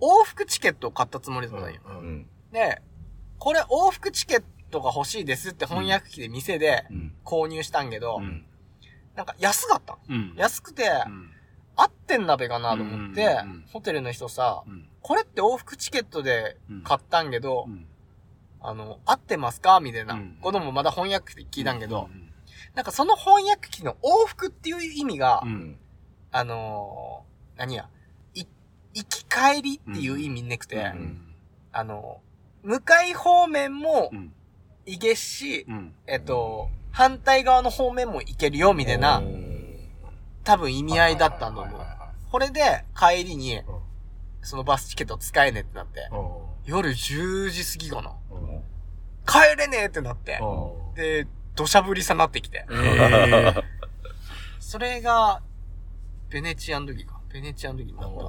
[0.00, 1.80] 往復チケットを買ったつもりだったんよ。
[1.84, 1.90] う。
[1.90, 2.26] うんん。
[2.52, 2.80] で、
[3.38, 7.14] これ往復チケットが欲しいですって翻訳機で店でうん。
[7.24, 8.46] 購入したんけど、うん。
[9.16, 9.98] なんか安かったん。
[10.08, 10.34] うん。
[10.36, 11.30] 安くて、うん。
[11.76, 14.88] 合ってんなべかなと思って、うんうんうんホテルの人さ、うん。
[15.02, 17.86] これって往復チケットで買ったんけど、うん。
[18.60, 22.22] あの、合ってますかみたいなうんこともまだ翻訳機で聞いたんけど、うん
[22.74, 25.78] なんかその翻訳機の往復っていう意味が、うん。
[26.30, 27.88] あのー何や、
[28.34, 28.44] い、
[28.92, 31.34] 行き帰りっていう意味なくて、うん。
[31.72, 32.20] あの、
[32.62, 34.32] 向かい方面もうん。
[34.84, 35.94] 行けし、うん。
[36.06, 39.22] えっと、反対側の方面も行けるよ、みたいな、
[40.44, 41.86] 多分意味合いだったんだと思う
[42.32, 43.62] これで帰りにん、
[44.40, 46.10] そのバスチケット使えねえってなって、はい
[46.64, 48.12] 夜10時過ぎかな。
[49.24, 52.66] 帰れねえってなって、うんで、土砂降りさなってきて。
[52.70, 53.54] ええ
[54.58, 55.42] それが、
[56.30, 57.20] ベネチアの時か。
[57.32, 58.24] ベネチアの時になった。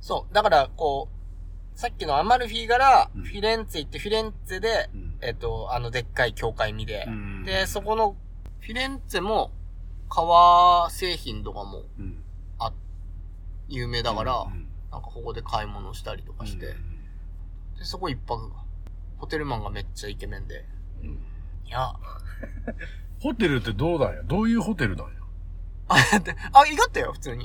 [0.00, 0.34] そう。
[0.34, 1.13] だから、こう、
[1.74, 3.22] さっきのアマルフィからうん。
[3.24, 5.18] フィレンツェ行って、フィレンツェで、うん。
[5.20, 7.04] えっと、あのでっかい教会見で。
[7.06, 7.44] う、ん。
[7.44, 8.16] で、そこの、
[8.60, 9.50] フィレンツェも、
[10.08, 12.20] 革製品とかもうん。
[13.68, 18.48] 有名だから、うんなんかここで買い物したりとかして、うんで、そこ一泊。
[18.50, 18.56] が。
[19.18, 20.64] ホテルマンがめっちゃイケメンで。
[21.66, 21.92] いや、
[23.20, 24.22] ホテルってどうなんや？
[24.22, 25.12] どういうホテルなんや？
[25.88, 27.44] あ、意外ったよ、普通に。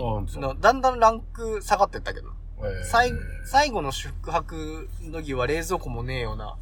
[0.60, 2.30] だんだんランク下がってったけど。
[2.62, 3.12] えー最、
[3.46, 6.56] 最後の宿泊の時は冷蔵庫もねえような、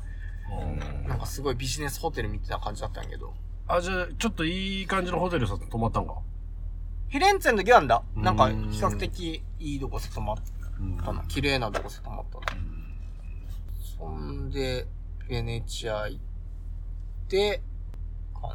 [0.50, 3.34] うんなんかすごいビジネスホテルみたいな感じだったんやけど。
[3.68, 6.14] あ、じゃあ、ちょっといい感じのホテルさ、泊まったんか？
[7.10, 8.02] フィレンツェの時はんだ。
[8.16, 10.38] なんか、うん比較的いいとこ泊まっ
[10.80, 11.24] うんたな。
[11.28, 12.62] 綺麗なとこ泊まったな。
[13.98, 14.86] そんで、
[15.28, 16.22] ベネチア行っ
[17.28, 17.62] て、
[18.34, 18.54] かな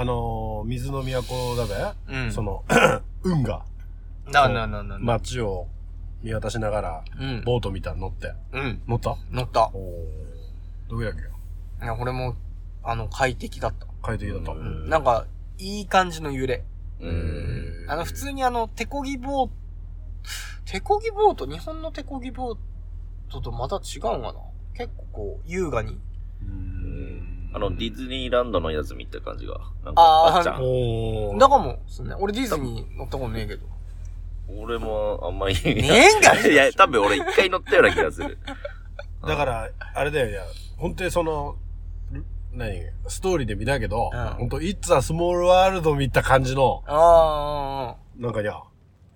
[0.00, 2.32] あのー、水の都だべ、うん。
[2.32, 2.64] その、
[3.22, 3.64] 運河、
[4.26, 4.98] な、な、な、な、な。
[4.98, 5.68] 街を
[6.22, 7.42] 見渡しながら、うん。
[7.44, 8.32] ボートみたいに乗って。
[8.52, 8.82] うん。
[8.86, 9.16] 乗った？
[9.30, 9.70] 乗った。
[9.74, 10.06] おお。
[10.88, 11.20] どうやっけ？
[11.84, 12.36] いや、これも、
[12.82, 13.86] あの、快適だった。
[14.02, 14.52] 快適だった。
[14.52, 15.26] うんなんか、
[15.58, 16.64] いい感じの揺れ。
[17.00, 17.86] うん。
[17.88, 19.54] あの、普通にあの、手漕ぎボート、
[20.64, 22.56] 手漕ぎボート、日本の手漕ぎボー
[23.28, 24.34] トとまた違うんかな？
[24.74, 25.98] 結構こう、優雅に。
[26.42, 29.58] うんあの、ディズニーランドのやつ見た感じが。
[29.84, 30.62] なんか、あーあっちゃん。
[30.62, 32.14] おーだかも、ですね。
[32.18, 33.66] 俺ディズニー乗ったことねえけど。
[34.48, 35.54] 俺もあんまり。
[35.54, 38.38] ねえんかいいや、多分俺一回乗ったような気がする。
[39.26, 40.42] だから、あれだよ、いや、
[40.76, 41.56] 本当にその、
[42.10, 44.26] ル何ストーリーで見たけど、うん。
[44.34, 48.60] 本当 It's a Small World 見た感じの、あなんかいや、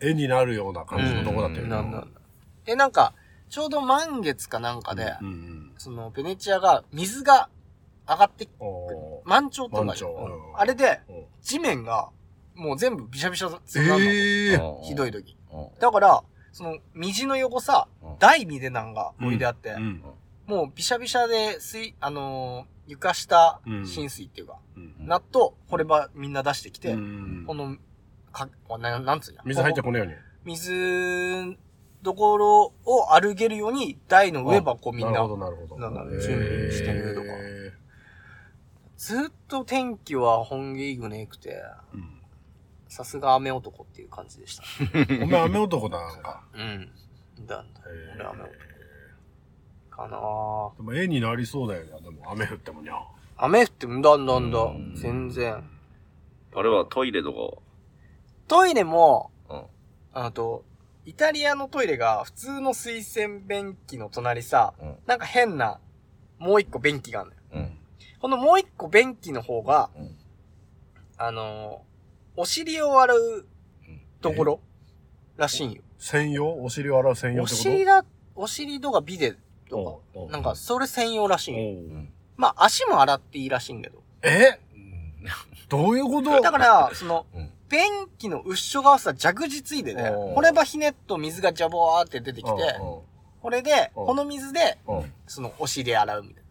[0.00, 1.70] 絵になるようなあ、感じのとこだったようん。
[1.70, 2.06] なんだ。
[2.66, 3.14] え、なんか、
[3.48, 5.74] ちょうど満月かなんかで、うんうん。
[5.78, 7.48] その、ベネチアが、水が
[8.08, 8.48] 上がって、
[9.24, 9.94] 満潮ってのが
[10.60, 11.24] あれで、うん。
[11.42, 12.08] 地面が、
[12.56, 13.58] もう全部びしゃびしゃにな
[13.96, 13.98] え
[14.52, 14.64] るの。
[14.64, 15.36] えうんひどい時。
[15.52, 20.02] うんだから、その、虹の横さうん、台みでなんが置いてあって、うん。
[20.46, 27.76] もうびしゃびしゃで水、あのー床下うん浸水っていうか、うん納豆、こればみんな出してきて、うんこの、
[28.32, 29.42] か、ななんつうんや。
[29.44, 30.14] 水入ってここねえように。
[30.14, 31.56] こ水
[32.02, 35.76] どころを歩けるように、台の上ばこうみんななるほ、ど、なるほど。
[35.78, 37.72] なんだ準備してみるとかへ
[38.96, 42.15] ずっと天気は本気いぐねくて、ーうん
[42.96, 44.62] さすが雨男っていう感じでした。
[45.22, 46.42] お前雨男だ、なんか。
[46.54, 46.56] う
[47.42, 47.46] ん。
[47.46, 47.80] だんだ。
[48.14, 48.54] 俺雨男。
[49.90, 50.76] かなぁ。
[50.78, 52.00] でも絵になりそうだよね。
[52.00, 52.94] でも雨降ってもにゃ。
[53.36, 54.94] 雨降ってもだんだんだうん。
[54.94, 55.62] 全然。
[56.54, 57.62] あれはトイレと
[58.48, 59.54] トイレも、か。
[59.54, 60.24] うん。
[60.24, 60.64] あと、
[61.04, 65.80] イタリアのトイレが普通の水洗便器の隣さ、うんなんか変な、
[66.38, 67.42] もう一個便器があるのよ。
[67.52, 67.78] うん。
[68.20, 70.16] このもう一個便器の方が、うん
[71.18, 71.95] あのー
[72.36, 73.46] お尻を洗う
[74.20, 74.60] ところ
[75.36, 75.82] らしいんよ。
[75.98, 76.62] 専用？
[76.62, 77.62] お尻を洗う専用おってこと？
[77.62, 79.34] 尻だ、お尻とかビデ
[79.68, 82.04] とおうおうか、なんかそれ専用らしいんよ。
[82.36, 84.02] まあ足も洗っていいらしいんけど。
[84.22, 84.58] え
[85.68, 86.40] どういうこと？
[86.40, 87.50] だから、その、うん。
[87.68, 87.80] 便
[88.18, 92.56] 器の後ろ側さ、蛇口ついでねこればひねっと水がジャボーって出てきて、うん
[93.42, 94.78] これで、うんこの水で、
[95.26, 96.44] そのお尻洗うみたい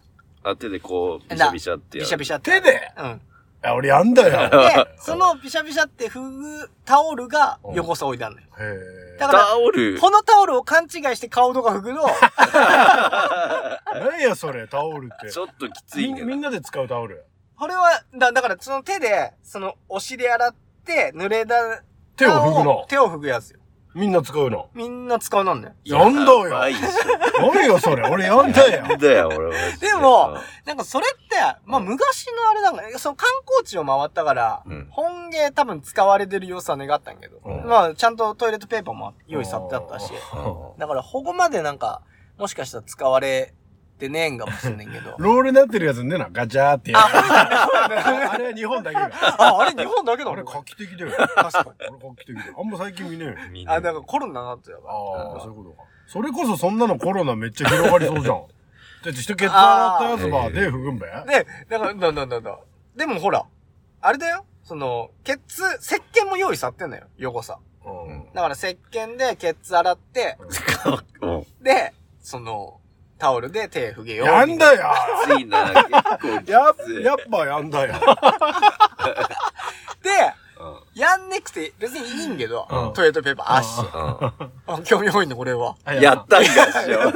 [0.44, 2.06] あ、手でこう、ビシャビシャってな。
[2.06, 2.06] やる。
[2.06, 2.52] ビシャビシャって。
[2.52, 2.92] 手で？
[2.98, 3.22] うん。
[3.66, 4.50] いや、俺やんだよ。
[4.50, 8.48] で、そのビシャビシャって拭くタオルがうん横さ置いてあるのよ。
[8.60, 9.98] へだから、タオル？
[10.00, 12.12] このタオルを勘違いして顔とか拭くの、え。
[14.00, 15.32] 何やそれ、タオルって。
[15.32, 16.36] ちょっときついみみ。
[16.36, 17.26] んなで使うタオル。
[17.58, 21.56] これは、だだからその手で、そのお尻洗って濡れた
[22.18, 22.86] 手を拭くの？
[22.88, 23.60] 手を拭くやつよ。
[23.96, 24.70] みんな使うの？
[24.74, 25.74] みんな使うなんだよ。
[25.86, 26.48] やんだよ。
[26.48, 28.98] やばいっしょ何よそれ、俺やんだよ。
[28.98, 29.54] だよ、俺は。
[29.80, 33.00] でもなんかそれって、まあ昔のあれなんだよ。
[33.00, 42.02] その観光地を回ったから、うん本芸多分使われてる様子は願ったんやけど、うんまあちゃんとトイレットペーパーも用意されてあったし、うんだからここまでなんか、
[42.38, 43.54] もしかしたら使われ
[43.96, 45.16] てねえんかもしんねんけど。
[45.20, 47.04] ロールなってるやつねな、ガチャーってやつ。
[47.16, 49.12] あれは日本だけだ。
[49.38, 51.12] あ、あれ日本だけだあれ画期的だよ。
[51.12, 51.70] 確かに。
[51.80, 52.56] あれ画期的だよ。
[52.58, 53.36] あんま最近見ねえよ。
[53.52, 54.86] みんなあ、だからコロナになってやばい。
[54.88, 55.84] ああ、そういうことか。
[56.08, 58.46] それこそそんなのコロナめっちゃ広がりそうじゃん。
[59.06, 62.60] だって人ケツ洗ったやつば、手拭くんべで、だから、だだだだ。
[62.96, 63.46] でもほら、
[64.02, 64.46] あれだよ。
[64.64, 67.60] その、ケツ、石鹸も用意さってんのよ、横さ。
[67.86, 68.34] うん。
[68.34, 70.38] だから石鹸でケツ洗って、
[71.22, 72.80] うんで、その、
[73.18, 74.28] タオルで手拭げよう。
[74.28, 74.92] やんだよ
[75.26, 77.04] きついな、結構やっきつい。
[77.04, 77.94] やっぱやんだよ。
[80.04, 80.34] で、
[80.94, 83.80] やんねくて別にいいんけど、うんトイレットペーパー、足。
[83.82, 83.86] うん
[84.68, 85.76] あ、興味多いね、これは。
[86.02, 87.12] やったんかしよ。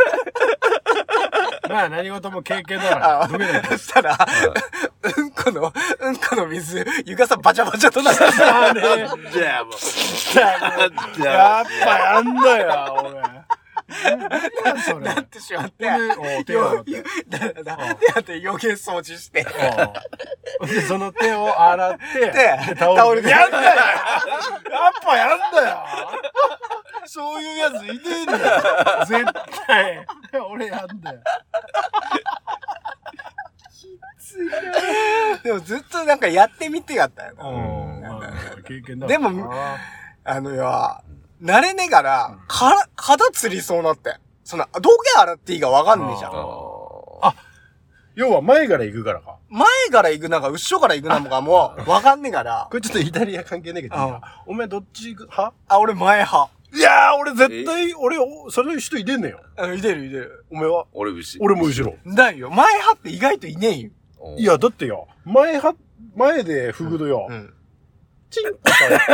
[1.70, 3.22] まあ何事も経験だから。
[3.24, 3.30] あ。
[3.30, 4.18] そしたら、
[5.18, 8.82] うんこの、うんこの水、床さバチャバチャとなってあれ
[9.32, 11.24] じゃあもう。
[11.24, 13.22] やっぱやんだよ、俺。
[13.22, 13.46] 何
[14.86, 15.06] それ。
[15.06, 15.92] なってしまって、で
[16.40, 16.92] お手を洗って。
[16.92, 19.46] よだだだで、あと余計掃除して、
[20.88, 23.64] その手を洗って、でタタオルでやんだよ。
[23.64, 23.76] やっ
[25.04, 25.86] ぱやんだよ。
[27.06, 29.06] そういうやついねえんだよ。
[29.06, 29.26] 絶
[29.66, 30.06] 対。
[30.50, 31.20] 俺やんだよ。
[35.44, 37.46] でもずっとなんかやってみてやったよな。
[37.48, 38.02] うん。
[38.02, 39.78] まあ経験だでもあ
[40.24, 41.02] あのよ、
[41.42, 44.16] 慣れねがら、から、肌つりそうなって。
[44.44, 46.32] そんな、どけ洗っていいかわかんねえじゃん。
[46.32, 47.34] あ
[48.16, 49.38] 要は前から行くからか。
[49.50, 52.76] 前から行くなんか、後ろから行くなんかもう、わかんねえからこ。
[52.76, 55.30] れちょっとイタリア関係ねえけどお前どっち行く？
[55.30, 56.52] 派あ、俺前派。
[56.74, 59.40] いやー、俺絶対、俺、おそれ人いてんねんよ。
[59.58, 60.46] うん、いてるいてる。
[60.52, 60.86] お前は？
[60.94, 61.40] 俺牛。
[61.40, 61.96] 俺も後ろ。
[62.14, 62.50] だよ。
[62.50, 63.90] 前派って意外といねえよ。
[64.22, 65.74] うんいや、だってよ、前は、
[66.16, 67.54] 前でフグとよ、ん。
[68.30, 69.00] チンコさよ。
[69.00, 69.08] チン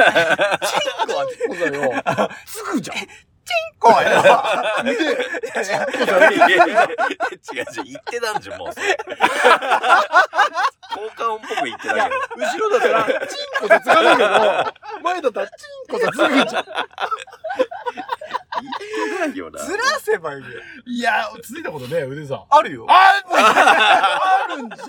[1.08, 1.72] コはね、チンコさよ。
[2.46, 2.98] すぐじゃん。
[2.98, 3.08] チン
[3.80, 4.44] コやいやいや
[5.56, 5.70] 違う
[6.66, 6.72] 違
[7.62, 8.96] う、言ってたんじゃん、もうそれ。
[8.96, 9.04] 効
[11.16, 12.06] 果音っぽく言ってたけど。
[12.38, 14.30] 後ろだったら、チンコさつかないけど、
[15.04, 15.54] 前だったらチ
[15.88, 16.66] ンコさすぐじゃん。
[18.56, 18.74] 言っ
[19.12, 19.64] てないよな。
[19.64, 20.48] ずらせばいいよ。
[20.88, 22.46] いや、ついたことね、腕さん。
[22.50, 22.88] あるよ。
[22.90, 23.22] あ
[24.50, 24.88] あるんじゃん。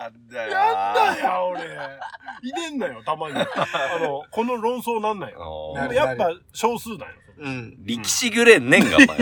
[0.00, 0.50] やんだよ。
[0.50, 1.62] やんだよ、俺。
[2.42, 3.34] いねんなよ、たまに。
[3.36, 3.46] あ
[4.00, 5.74] の、この論争なんないよ。
[5.92, 7.06] やっぱ少数なんよ。
[7.40, 7.74] うん。
[7.84, 9.08] 力士ぐれんねんが、お前。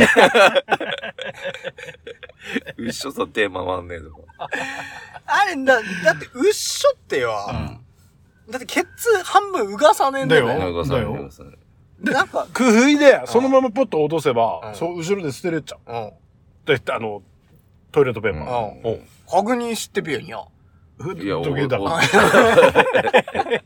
[2.79, 4.11] うっしょさテーマ回んねえぞ。
[5.27, 7.35] あれ、だ、だって、うっしょってよ。
[8.51, 10.61] だって、ケツ半分うがさねえんだよだね。
[10.61, 11.45] なんかさだよなんかさ
[12.01, 15.93] なんか、工夫で、そのままポッと落とせば、うんそう、後ろで捨てれっちゃう。
[15.93, 16.13] うん。
[16.65, 17.23] で、あの、
[17.93, 18.83] トイレットペーパー。
[18.85, 19.09] うん。
[19.29, 20.45] 確認してびよんや。
[20.99, 21.79] ふいやおおか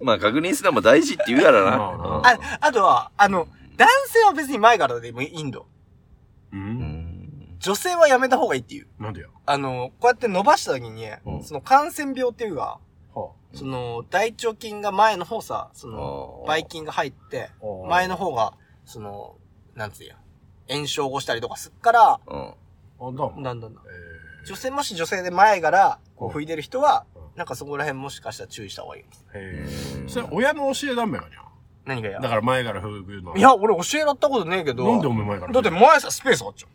[0.00, 1.76] まあ確認するのも大事って言うからな。
[2.22, 5.58] あ、あとは、あの、男性は別に前からでもいいんだ。
[5.58, 5.64] う
[6.52, 8.86] うんん女性はやめた方がいいっていう。
[8.98, 9.30] なんでよ。
[9.44, 12.78] あの、こうやって伸ばした時に、うんその感染病っていうか、
[13.14, 18.54] はその、大腸菌が前の方さ、その、ばい菌が入って、あ前の方が、
[18.84, 19.36] その、
[19.74, 20.16] なんつうや、
[20.68, 22.38] 炎症を起こしたりとかすっから、うん。
[22.48, 22.54] あ、
[23.00, 23.42] だもん。
[23.42, 23.82] だんだんだん。
[23.84, 24.15] え
[24.46, 29.02] 女性、もし女性で前から、こう拭いてる人はうん、なんかそこら辺もしかしたら注意した方がいい。
[29.02, 31.40] ーへーそれ親の教えだめよにゃ。
[31.84, 33.36] 何がやだから前から吹くの。
[33.36, 34.90] いや、俺教えらったことねえけど。
[34.90, 36.70] なんでお前前からだって前さ、スペースあっちゃう。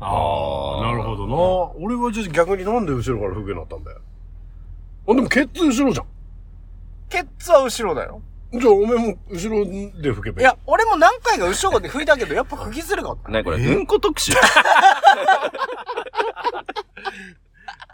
[0.00, 1.84] ああ、なるほどな。
[1.84, 4.00] 俺はじゃあ逆になんで後ろから吹くようになったんだよ。
[5.08, 6.06] あ、でもケツ後ろじゃん。
[7.10, 8.22] ケツは後ろだよ。
[8.60, 10.42] じゃあお前も後ろで吹けばいい。
[10.42, 13.30] いや、俺も何回か後ろで拭いたけど、やっぱ拭きづらかった。
[13.30, 13.66] なにこれ、え？
[13.74, 14.32] うんこ特集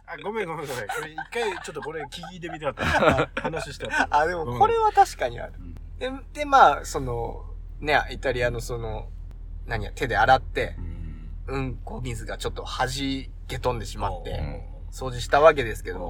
[0.06, 0.86] あ、ごめんごめんごめん。
[0.86, 2.84] これ一回ちょっとこれ聞いてみてかった。
[3.42, 4.18] 話してあった。
[4.20, 5.52] あ、でもこれは確かにある。
[5.98, 7.44] で、で、まあ、その、
[7.80, 9.08] ね、イタリアのその、
[9.66, 10.76] 何や、手で洗って、
[11.46, 12.88] うんこ水がちょっと弾
[13.48, 16.04] け飛んでしまって、うん掃除したわけですけうど、ん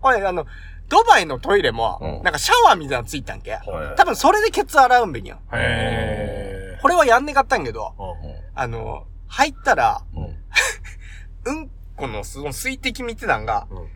[0.00, 0.46] これあの、
[0.88, 3.52] ドバイのトイレもう、んなんかシャワーみたいなのついたんけ？
[3.52, 3.58] は
[3.94, 5.38] い多分それでケツ洗うんべにゃ。
[5.52, 8.02] へこれはやんねかったんけど、ー
[8.54, 10.24] あの、入ったら、うん
[11.46, 13.88] うんこのその水滴見てたんが、うん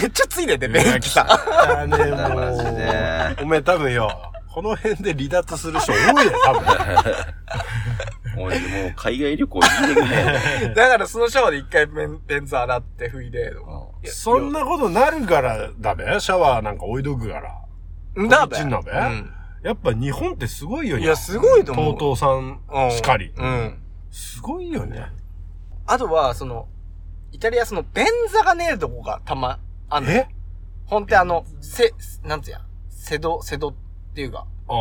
[0.00, 1.24] めっちゃついてて、便器さ。
[1.24, 3.42] だね、もマジでう。
[3.42, 4.08] お前多分よ、
[4.54, 6.62] この辺で離脱する人多いよ、多分。
[8.34, 8.50] もう
[8.96, 10.74] 海外旅行行いてくれ。
[10.74, 17.60] だからそのシャワーで一回便便座洗って拭いて、いやそんなことなるからだべシャワーなんか置いとくから。
[18.28, 18.56] だべ。
[18.56, 19.30] こっちなべうん
[19.62, 21.04] やっぱ日本ってすごいよね。
[21.04, 21.96] いや、すごいと思う。
[21.96, 23.32] TOTO さんうんしかり。
[23.34, 23.82] うん。
[24.10, 25.10] すごいよね。
[25.86, 26.68] あとは、その、
[27.32, 30.10] イタリアその便座がねえとこがたま、あんの。
[30.10, 30.28] え？
[30.84, 31.94] ほんってあの、せ、
[32.24, 33.74] なんつうや、セド、セドっ
[34.14, 34.74] ていうか、あ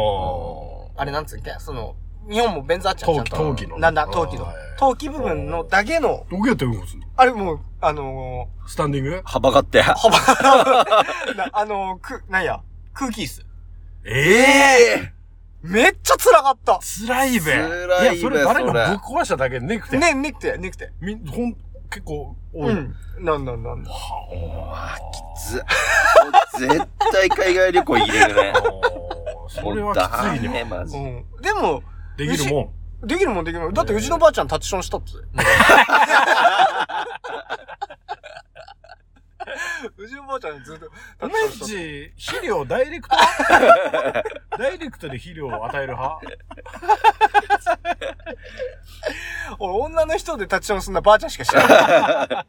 [0.97, 1.01] あ。
[1.01, 1.55] あれなんつうんけ？
[1.59, 1.95] その、
[2.29, 3.35] 日本も便座あっちゃうちゃんと。
[3.37, 4.53] 陶器のねなんだ、陶器のあー。
[4.79, 9.81] 陶器部分のだけの、どこやってうんこすんのあれもう、あのスタンディング幅がって。
[9.83, 10.17] ー、幅、
[11.35, 12.61] なあのー、く、なんや、
[12.93, 13.45] 空気椅子。
[14.05, 15.13] ええ
[15.61, 16.79] めっちゃ辛かった。
[17.07, 17.53] 辛いべ。
[17.53, 18.83] 辛いべや、それ誰かぶっ
[19.19, 19.97] 壊しただけでねくて。
[19.97, 20.91] ね、ねくて、ねくて。
[20.99, 21.53] みん、ほん、
[21.89, 22.73] 結構多い。
[22.73, 22.95] うん。
[23.19, 23.89] なんなんなんだ。
[23.91, 24.97] は
[25.37, 25.63] ず
[26.59, 28.61] 絶対海外旅行入れるね あ。。
[29.49, 30.53] それはきついね。
[30.53, 30.99] ね、マジう。
[30.99, 31.25] ん。
[31.41, 31.81] でも、
[32.17, 33.07] できるもん。
[33.07, 33.73] できるもんできるもん。
[33.73, 35.11] だってうちのばあちゃんタッチションしたって。
[39.97, 41.73] うちのばあちゃんずっとタッチションしたって。
[41.73, 43.15] ち、肥料ダイレクト？
[44.57, 46.21] ダイレクトで肥料を与える派？
[49.59, 52.45] 俺女の人でタッチションすんなばあちゃんしか知らない。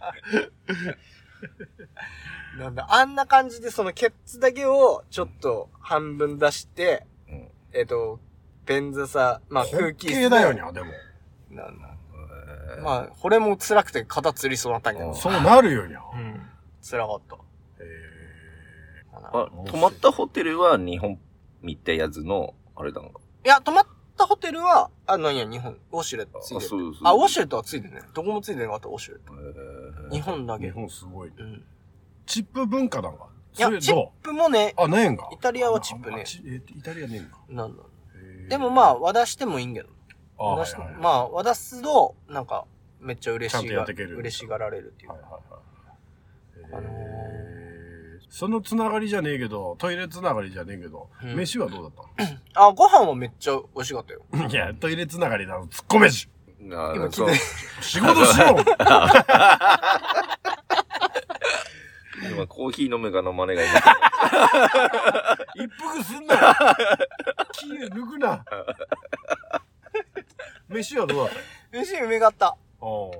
[2.59, 8.21] なんだ、あんな感じでそのケツだけをちょっと半分出して、うんえっ、と、
[8.67, 10.87] 便座さ、まあ空気系だよにゃ、でも。
[11.51, 11.91] なんだ。
[12.83, 15.15] まあ、これも辛くて肩つりそうなったんやけど。
[15.15, 16.01] そうなるよにゃ。
[16.15, 16.41] うん。
[16.83, 17.37] 辛かった。
[17.79, 17.85] え
[19.13, 21.19] あ、泊まったホテルは日本
[21.63, 23.21] みたいやつの、あれだんか？
[23.45, 23.87] いや、泊まっ
[24.17, 26.59] たホテルは、あ、なんや、日本、ウォシュレットついてる。
[26.59, 28.03] あそうそうあ、ウォシュレットはついてるね。
[28.13, 29.33] どこもついてなかった、ウォシュレット。
[29.35, 30.67] えー日本だけ。
[30.67, 31.33] ー日本すごい。
[31.37, 31.65] うん。
[32.27, 33.29] チップ文化なんか？
[33.57, 35.29] いやチッどプもね、うあ、ねえんか。
[35.33, 36.25] イタリアはチップね
[36.77, 37.39] イタリアねえんか。
[37.49, 37.83] なんだ。
[37.83, 37.94] へー
[38.49, 39.89] でもまあ、渡してもいいんけど。
[40.39, 40.87] あ、は渡しいはい。
[40.87, 42.67] はいまあ、渡すと、なんか、
[43.01, 45.31] めっちゃ嬉ちゃんしがとやっていける嬉しがられるっていうはいはい
[46.73, 46.85] あのはい。
[46.85, 48.27] えー。
[48.31, 51.37] そのつながりじゃねえけど、トイレつながりじゃねえけど、うん。
[51.37, 54.23] 飯はどうだっ あ、ご飯はめっちゃ美味しかったよ。
[54.31, 56.29] たのいや、トイレつながりなの、突っ込めし
[56.65, 57.11] 今。
[57.81, 58.57] 仕事しろ
[62.35, 63.61] 今コーヒー飲むか飲まねいい。
[65.65, 66.37] 一服すんな
[67.53, 68.45] 気抜くな。
[70.69, 71.29] 飯はどうだっ
[71.73, 72.57] た飯うめかった。
[72.81, 73.11] の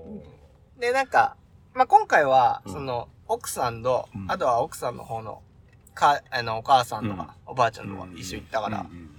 [0.79, 1.37] で、なんか、
[1.75, 2.73] まあ、今回は、うん。
[2.73, 4.31] その、奥さんと、うん。
[4.31, 5.43] あとは奥さんの方の、
[5.95, 8.19] か、あの、お母さんとか、おばあちゃんとかうん。
[8.19, 8.87] 一緒に行ったから、うん。
[8.87, 9.11] うん。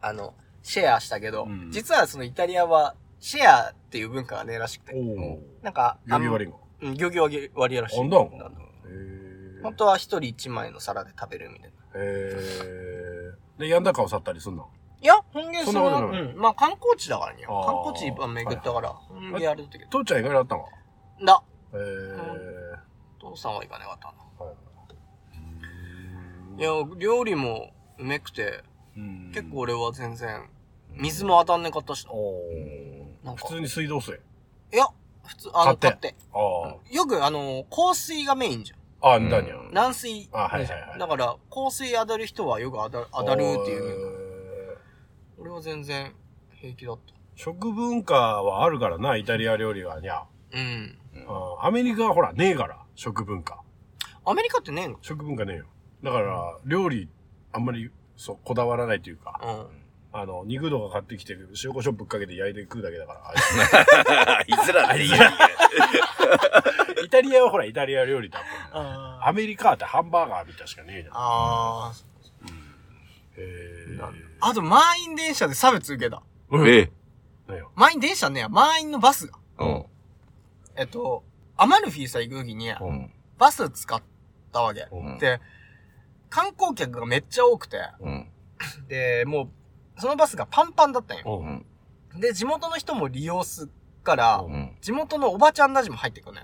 [0.00, 1.70] あの、シェアしたけど、うん。
[1.70, 8.00] 実はそのイタリアは、シェアっていう文化がねえらしくて、おおなんか、料理割りがうん、漁業割割りらしい。
[8.00, 8.18] あんだ。
[8.18, 8.71] なんだへ
[9.62, 11.76] 本当は一人一枚の皿で食べるみたいな。
[11.94, 14.68] えー、で、やんだかを去ったりすんの？
[15.00, 16.22] いや、本気そそんなことの、ない。
[16.22, 17.44] うん、まあ観光地だからね。
[17.46, 19.84] 観光地一般巡ったから、本気やるとき。
[19.88, 20.68] 父ちゃん意外だったの？
[21.24, 21.42] だ。
[21.72, 22.78] えー、
[23.20, 24.46] 父さんは行かなかったな。
[24.46, 24.56] はい。
[26.58, 28.62] いや、料理もうめくて、
[28.96, 29.32] うん。
[29.32, 30.48] 結構俺は全然、
[30.90, 32.06] 水も当たんねかったし。
[32.06, 34.20] 普通に水道水？
[34.72, 34.86] いや、
[35.24, 36.08] 普通、あの、買って。
[36.12, 36.16] て。
[36.34, 38.78] あよく、あの、香水がメインじゃん。
[39.02, 40.28] ああんだにゃうん軟水。
[40.32, 43.82] あはいはいはいだから、香水当たる人はよく当たる、当たるっていう。
[44.74, 44.78] う
[45.38, 46.12] 俺は全然
[46.60, 47.14] 平気だった。
[47.34, 50.22] 食文化はあるからなイタリア料理はにゃ
[50.52, 50.98] うん。
[51.26, 53.60] あアメリカはほらねえから食文化
[54.24, 54.98] アメリカってねえの？
[55.02, 55.64] 食文化ねえよ
[56.02, 57.08] だから料理
[57.52, 59.66] あんまりそうこだわらないというかうん。
[60.14, 61.34] あの肉とか買ってきて
[61.64, 63.20] 塩コショウぶっかけて焼いて食うだけだから
[64.36, 65.16] あい いつらでいいよ。
[67.02, 68.40] つイタリアはほらイタリア料理だ
[68.72, 71.92] もんあアメリカってハンバーガーみたいしかねえじゃんあ
[73.36, 74.22] へえー。
[74.40, 76.22] あと、満員電車で差別受けた。
[76.66, 76.90] え
[77.48, 79.38] え満員電車ね、満員のバスが。
[79.58, 79.84] うん。
[80.76, 81.22] えっと、
[81.56, 83.12] アマルフィさ行くときに、うん。
[83.38, 84.02] バス使っ
[84.52, 84.86] たわけ。
[84.90, 85.40] うんで、
[86.30, 88.28] 観光客がめっちゃ多くて、うん。
[88.88, 89.50] で、も
[89.96, 91.62] う、そのバスがパンパンだったんよ。
[92.16, 93.68] で、地元の人も利用すっ
[94.02, 94.76] からう、うん。
[94.80, 96.42] 地元のおばちゃんたちも入ってくるね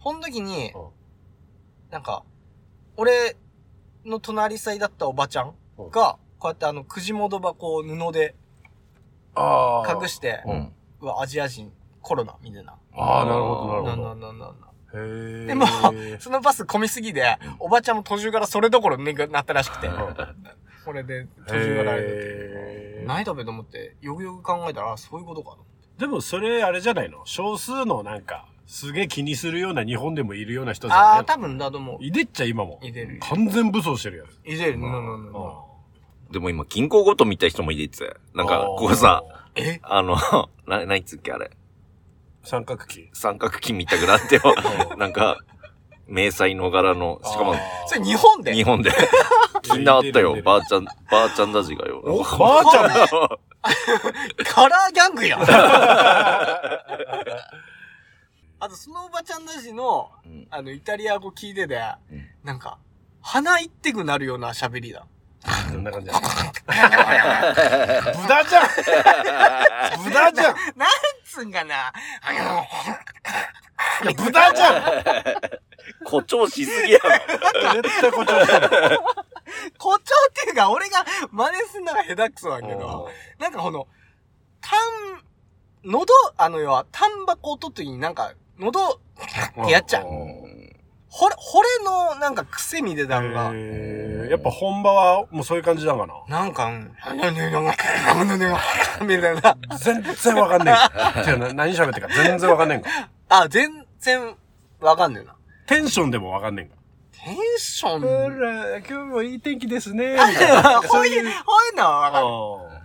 [0.00, 0.82] ほん時にうん、
[1.90, 2.24] なんか、
[2.96, 3.36] 俺
[4.04, 5.54] の隣さいだったおばちゃん
[5.90, 8.34] が、こうやってあの、くじ元箱を布で
[9.34, 10.72] ああ隠して、うん。
[11.02, 11.72] うわ、アジア人、
[12.02, 12.76] コロナ、みたいな。
[12.94, 13.96] ああなるほどななるほど。
[13.96, 14.66] んなんなんなんな。
[14.66, 14.70] ん。
[14.92, 15.66] へえでも、
[16.18, 19.88] そのバス混みすぎで、おばちゃんも途中からそれどころになったらしくて、
[20.84, 23.06] これで途中からあれだってへー。
[23.06, 25.64] 何食べと思って、よくよく考えたら、あそういうことかと。
[25.98, 27.20] でもそれあれじゃないの？
[27.26, 32.04] 少数のなんかすげえ気にするような日本でもいるような人じゃああ、ない多分だと思う。
[32.04, 33.18] いでっちゃ今もいでる。
[33.20, 34.78] 完全武装してるやついでる。
[34.78, 35.64] うんうんうんあ
[36.30, 38.16] でも今、銀行ごと見た人もいてって。
[38.32, 39.24] なんか、ここさ、
[39.56, 39.80] え？
[39.82, 40.14] あの、
[40.68, 41.50] な、何つっけあれ？
[42.44, 44.42] 三角形三角筋みたくなってよ。
[44.96, 45.38] なんか、
[46.06, 47.56] 迷彩の柄の、しかも、
[47.88, 48.54] それ日本で？
[48.54, 48.92] 日本で。
[49.62, 50.40] 気になったよ。
[50.44, 52.00] ばあちゃん、ばあちゃんたちがよ。
[52.04, 52.88] おばあちゃん
[54.44, 55.40] カラーギャングやん。
[58.60, 61.80] あと、そのおばちゃんたちの、うんあの、イタリア語聞いてて、
[62.12, 62.78] うんなんか、
[63.22, 65.06] 鼻いってくなるような喋りだ。
[65.70, 66.20] こんな感じだ。
[66.20, 66.26] 無
[68.28, 68.64] 駄じゃん
[70.04, 70.88] 無駄じゃんいなん
[71.24, 71.88] つうんかな。
[71.88, 71.92] あ
[72.32, 72.66] の、
[74.10, 74.82] や、無駄じゃん
[76.04, 77.10] 誇張しすぎやろ。
[77.82, 78.68] 絶対誇張してる。
[79.78, 80.02] 誇張っ
[80.34, 83.08] ていうか、俺が真似すんのが下手くそだけど、
[83.38, 83.86] なんかこの、
[84.60, 85.22] タン、
[85.84, 89.00] 喉、あの要は、タンバコを取った時になんか、喉、
[89.62, 90.04] ってやっちゃう。
[91.12, 96.44] ほれ、惚れのなんか癖みでたんが、やっぱ本場はもうそういう感じなのかな？
[96.44, 97.60] んか、うん、なねな
[98.24, 98.56] なね
[99.02, 99.40] みたいな。
[99.40, 100.64] な全然わかん。
[100.64, 101.24] ねえ。
[101.24, 102.68] てかな何喋ってるか全然わかん。
[102.68, 102.82] ねえん。
[102.82, 102.90] か。
[103.28, 104.36] あ、全然、
[104.80, 105.14] わかん。
[105.14, 105.34] ねえな。
[105.66, 106.54] テンションでもわかん。
[106.54, 106.68] ねえん。
[106.68, 106.76] か。
[107.12, 108.38] テンション。
[108.38, 110.12] ら、今日もいい天気ですね。
[110.12, 110.80] みたいな。
[110.82, 112.26] こういう、こういうのはわかる。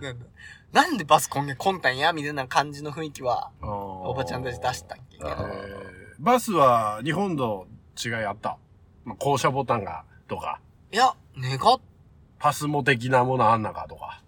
[0.00, 0.26] あなんだ
[0.72, 1.80] なんでバス今月混ん。
[1.80, 3.66] だんやみたいな感じの雰囲気は、ー
[4.06, 5.18] おばちゃんたち出したっけ？
[6.18, 7.66] バスは日本と
[8.02, 8.58] 違いあった？
[9.04, 10.60] まあ、降車ボタンが、とか、
[10.92, 11.80] いや、願っ、
[12.38, 14.22] パスモ的なものあんなかとか。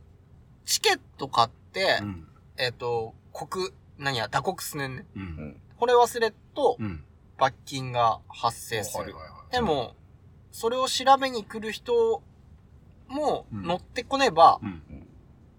[0.65, 2.29] チケット買って、うん。
[2.57, 5.07] えっ、と、国、何や、打国すねんね。
[5.17, 5.61] うん。
[5.79, 7.05] これ忘れると、うん。
[7.39, 9.05] 罰金が発生する。
[9.05, 9.95] はいはいはいで、も、
[10.53, 12.23] それを調べに来る人
[13.09, 14.83] もうん乗ってこねば、うん。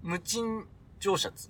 [0.04, 0.66] 無賃
[1.00, 1.50] 乗車っつ。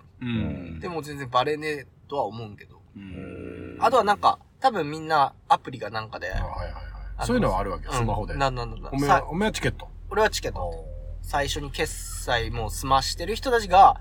[0.79, 2.81] でも全然バレねえとは思うんけど。
[2.95, 6.79] うんあとはなんか、多分みんなアプリがなんかで、あはいはいあの
[7.19, 7.27] はい。
[7.27, 8.33] そういうのはあるわけ、スマホで。
[8.33, 9.87] うんなんなんなんなんおめは、おめえはチケット。
[10.09, 10.85] 俺はチケッあト。
[11.21, 11.93] 最初に決
[12.23, 13.95] 済もう済ましてる人たちが。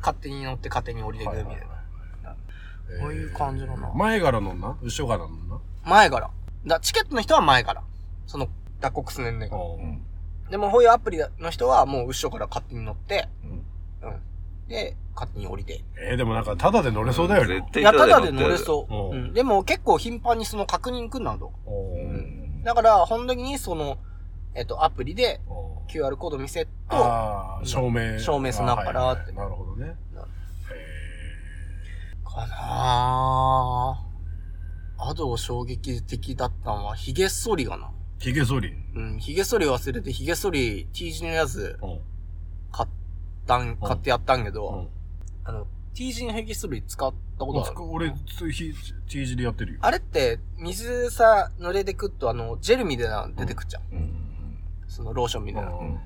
[0.00, 1.60] 勝手に乗って勝手に降りてくるみたい
[2.22, 2.34] な。
[3.00, 3.92] こういう感じだな。
[3.94, 4.76] 前から乗んな？
[4.82, 5.58] 後ろから乗んな？
[5.84, 6.30] 前から。
[6.66, 7.82] だチケットの人は前から。
[8.26, 8.48] その、
[8.80, 9.56] 脱穀すねんねんが。
[9.56, 10.02] うん
[10.50, 13.50] でも、こういうアプリの人はもう後ろから勝手に乗って、うん
[14.08, 14.20] うん。
[14.68, 15.84] で、勝手に降りて。
[15.98, 17.56] えー、でもなんか、タダで乗れそうだよね。
[17.60, 18.94] 絶対いや、ただで乗れそう。
[18.94, 19.32] ううんん。
[19.32, 21.52] でも、結構頻繁にその確認来んなと。
[21.64, 23.98] おーうんだから、本当にその、
[24.54, 25.40] えっと、アプリで
[25.88, 26.70] QR コード見せと、
[27.62, 28.18] 証明。
[28.18, 29.94] 証明すなからあーはいはいってなるほどね。
[32.24, 34.06] かなぁ。
[34.98, 37.86] アド衝撃的だったのは、髭剃りがな。
[37.86, 38.72] ー髭剃り。
[38.94, 42.00] うん、髭剃り忘れて、髭剃り T 字のやつうん
[42.72, 42.86] 買
[43.46, 44.88] ったん、買ってやったんけど、うん
[45.44, 48.72] あの、T 字の髭剃り使ったことある俺、つひ
[49.08, 49.78] T 字でやってるよ。
[49.82, 53.94] あれって、水さ、濡れてくっと、あの、ジェルみたいなの出てくっちゃう。
[53.94, 54.12] うん
[54.88, 55.70] そのローションみたいな。
[55.70, 55.98] うん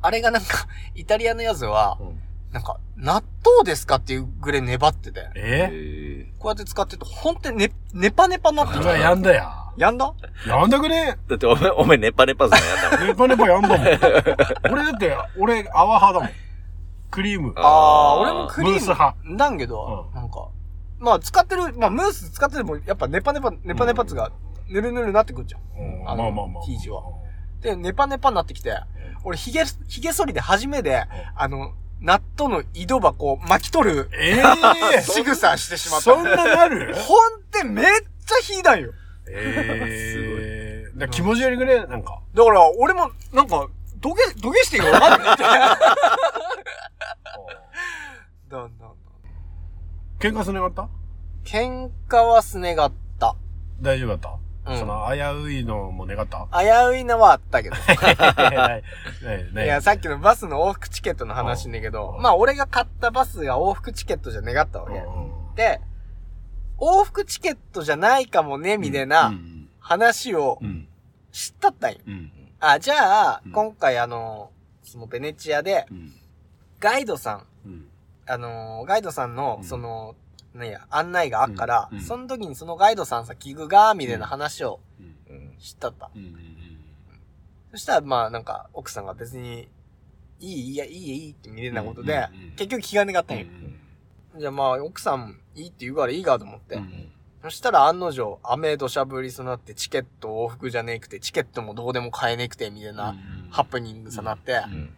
[0.00, 2.20] あれがなんか、 イタリアのやつは、うん
[2.52, 5.68] なんか、納豆ですかっていうぐらい粘ってて、え？
[5.70, 9.52] えこうやって使ってると、ほんとにね、ネパネパになってきうわ、やんだや。
[9.76, 10.14] やんだ？
[10.46, 11.18] やんだくね？
[11.28, 13.06] だってお前、お前ネパネパずなやんだもん。
[13.08, 13.78] ネパネパやんだもん。
[14.72, 16.30] 俺だって、俺、泡派だもん。
[17.10, 17.52] クリーム。
[17.56, 18.72] あー、俺もクリーム。
[18.74, 20.48] ムース派なんけど、うんなんか、
[20.98, 24.30] まあ使ってる、まあムース使ってても、やっぱネパネパ、ネパネパつが、
[24.68, 25.60] ぬるぬるなってくるじゃん。
[25.80, 26.64] うんまあのあまあまあ。
[26.66, 27.02] 字は
[27.60, 28.78] で、ネパネパになってきて、
[29.24, 31.04] 俺、髭、髭剃りで初めて、
[31.34, 34.40] あの、納豆の井戸箱を巻き取るえ
[34.96, 36.04] え 仕草してしまった。
[36.04, 36.94] そんななる？
[36.94, 38.92] ほんってめっちゃ火だよ。
[39.28, 40.98] ええー。
[40.98, 42.20] だから気持ち悪いぐらい、なんか。
[42.34, 43.66] だから、俺も、なんか、
[44.00, 45.42] 土下、土下していいか分かんないって。
[48.48, 48.92] だんだんだん。
[50.18, 50.88] 喧嘩すねがった？
[51.44, 53.34] 喧嘩はすねがった。
[53.80, 54.38] 大丈夫だった？
[54.70, 56.46] うんその、危ういのも願った？
[56.52, 57.76] 危ういのはあったけど。
[58.46, 58.82] ね
[59.52, 64.98] ねいや、さっきのバスの往復チケットの話だけど、うんまあ俺が買ったバスが往復チケットじゃ願ったわけ。
[64.98, 65.10] う
[65.52, 65.80] んで、
[66.78, 70.88] 往復チケットじゃないかもね、みたいなうん話をうん。
[71.32, 71.98] 知ったったんよ。
[72.06, 72.32] うん。
[72.60, 74.50] あ、じゃあうん、今回あの、
[74.82, 76.12] そのベネチアで、うん。
[76.80, 77.86] ガイドさん、うん。
[78.26, 80.14] あのー、ガイドさんのう、んその、
[80.54, 84.80] ねや、案内があっから、うんうんその時にそのガイドさんさ、聞くが、みたいな話を
[85.28, 85.34] うん。
[85.34, 86.10] うん知ったった。
[86.14, 86.36] うん。
[87.72, 89.68] そしたら、まあなんか、奥さんが別に、
[90.40, 93.46] いい、いいや、いいや、いいって見れなことで、うんうんうん結局気が願ったんよ。
[94.36, 96.74] じゃあまあ、奥さんいいって言うからいいかと思って。
[96.76, 97.12] うん
[97.42, 103.14] そしたら案の定、雨土砂降りそうなって、チケット往復じゃねえくて、チケットもどうでも買えねえくて、みたいな、
[103.50, 104.94] ハプニングさなって、うん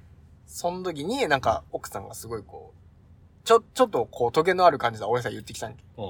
[0.53, 5.84] その時になんか、奥さんがすごいこう、ちょ、ちょっとこう、トゲのある感じで俺さ言ってきたんけ。
[5.97, 6.03] う。
[6.03, 6.05] ん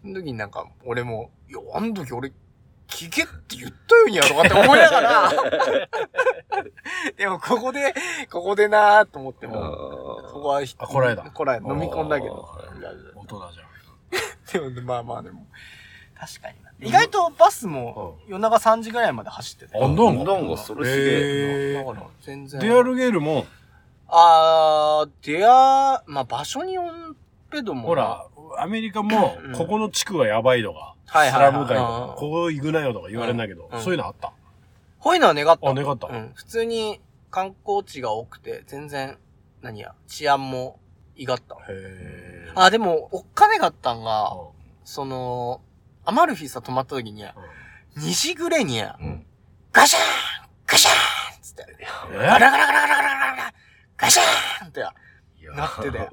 [0.00, 2.32] その時になんか、俺も、いや、あの時俺、
[2.88, 5.30] 聞けって言ったようにやとかって思いながら、
[7.18, 7.92] でもここで、
[8.30, 9.70] ここでなーと思っても、あ
[10.32, 12.48] ここは、あこらえだこらえ、飲み込んだけど。
[13.52, 13.65] じゃん。
[14.52, 15.46] でも、まあまあでも、
[16.18, 16.70] 確かにな。
[16.80, 19.78] 意外とバスも夜中3時ぐらいまで走ってて。
[19.82, 21.70] あんだんなんかそれすげえ。
[21.72, 22.60] えだから、全然。
[22.60, 23.46] デアルゲールも、
[24.08, 27.16] あー、デア、まあ場所によん
[27.50, 27.88] けども。
[27.88, 28.26] ほら、
[28.58, 34.32] アメリカもうん、ここの地区はやばいとか、はいはいはいスラム街とうんか、ここ行くなよとか言われるんだけどう、んそういうのあった？
[35.00, 35.68] こういうのは願った。
[35.68, 36.32] あ願ったうん。
[36.34, 39.18] 普通に観光地が多くて、全然、
[39.62, 40.78] 何や、治安も
[41.16, 41.56] いがった。
[41.68, 44.52] へーあ、でも、おっかねがったんが、う
[44.84, 45.60] その、
[46.04, 47.26] アマルフィさ泊まった時に、ん
[47.98, 49.26] 2時ぐらいに、うん
[49.72, 51.86] ガシャーンガシャーンつって、え？
[52.16, 53.54] ガラガラガラガラガラガラ
[53.98, 54.80] ガシャーンって、
[55.54, 56.08] なってて。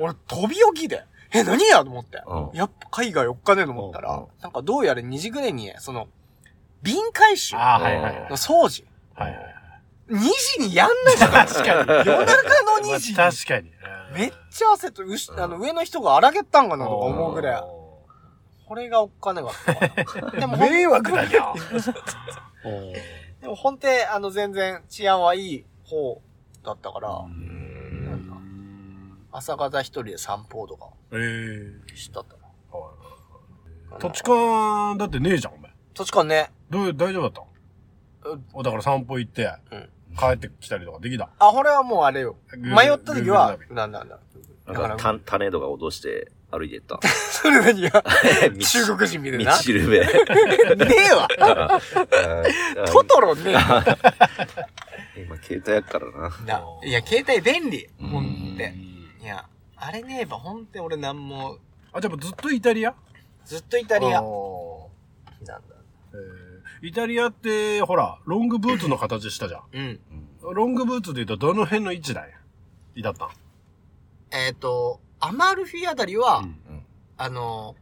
[0.00, 1.84] 俺飛び起きで、え、何や？
[1.84, 2.20] と思って。
[2.26, 6.08] うんやっぱ海外おっかねえと思ったらうんうん、なんかどうやら2時ぐらいに、その、
[6.82, 8.26] 瓶回収のああ、はいはいはい。
[8.32, 8.84] 掃除。
[9.14, 9.54] はいはい。
[10.10, 10.18] 2
[10.58, 11.30] 時にやんなじゃん。
[11.30, 11.68] 確かに。
[11.68, 13.16] 夜中の 2時に。
[13.18, 13.70] まあ確かに。
[14.12, 17.62] めっちゃ焦って、うし、あの、上の人が荒げったんかなとか思うぐらい。
[18.66, 19.52] これがおっかねがっ。
[20.38, 21.54] でも迷惑だよ。
[23.40, 26.20] でも本当あの、全然治安はいい方
[26.62, 27.60] だったから、うん
[29.32, 31.96] 朝方一人で散歩とかええ。
[31.96, 33.98] したったな。
[33.98, 35.70] 土地勘だってねえじゃん、お前。
[35.94, 36.50] 土地勘ね。
[36.68, 41.28] どう、大丈夫だったうんおだから散歩行って、うん帰ってきたりとかできた？
[41.38, 42.36] あ、これはもうあれよ。
[42.56, 44.18] 迷った時はなんだなんだ。
[44.66, 46.98] だなんか、からた種とか脅して歩いてった？
[47.32, 48.02] それ何が、
[48.54, 49.52] 道中国人みたい道な。
[49.56, 50.00] しるべ。
[50.04, 50.06] ね
[51.10, 51.28] えわ。
[52.86, 53.84] トトロねえわ。
[55.16, 56.28] 今携帯やからな。
[56.46, 57.88] ないや、携帯便利。
[58.00, 58.74] うんほんって。
[59.22, 59.44] いや、
[59.76, 61.58] あれねえばほんって俺なんも、
[61.92, 62.94] あ、じゃあずっとイタリア？
[63.44, 64.18] ずっとイタリア。
[64.18, 65.60] あなんーだ。
[66.14, 66.49] えー
[66.82, 69.62] イタリアって、ほら、ロングブーツの形したじゃん。
[69.72, 70.00] うん。
[70.54, 72.24] ロングブーツで言うとどの辺の位置だ
[72.94, 73.02] い？
[73.02, 73.28] だったん？
[74.30, 76.82] えっ、と、アマルフィあたりは、うんうん
[77.18, 77.76] あの、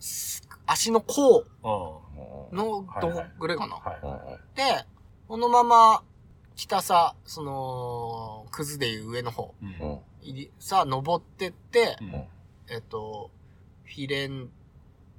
[0.00, 2.56] す足の甲うん。
[2.56, 3.76] のどぐらいかな。
[3.76, 4.84] はいはで、
[5.28, 6.02] このまま
[6.56, 9.54] 北さ、その、クズでいう上の方、
[10.22, 10.30] い。
[10.30, 10.48] うん。
[10.58, 12.12] さ、登ってって、うん。
[12.68, 13.30] えっと、
[13.84, 14.50] フィレン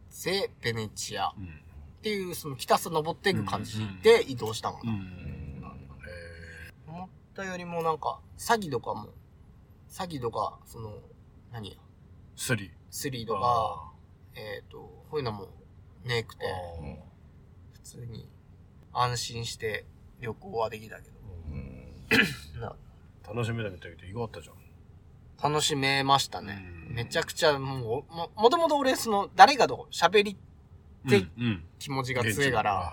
[0.10, 1.63] ツェ、ベネチアっうん。
[2.04, 4.92] ていう、その北さ登っていく感じで移動したのかな。
[4.92, 5.64] うん。
[6.88, 9.10] 思ったよりもなんか、詐欺とかも、
[9.90, 10.94] 詐欺とか、その、
[11.52, 11.76] 何や、
[12.36, 12.72] スリ。
[12.92, 13.92] スリーとか、
[14.36, 15.48] えっ、と、こういうのも
[16.04, 16.46] ねえくて、
[16.82, 16.98] うん
[17.74, 18.30] 普通に
[18.94, 19.86] 安心して
[20.22, 21.10] 旅行はできたけ
[21.50, 21.94] うん。
[22.56, 22.76] ど、な
[23.28, 25.52] 楽しめたみたいで意外あったじゃん。
[25.52, 26.66] 楽しめましたね。
[26.78, 30.38] うんめちゃくちゃもう、も、もともと俺、その、誰かと喋り
[31.06, 31.64] でうん。
[31.80, 32.92] 気持ちが強いから。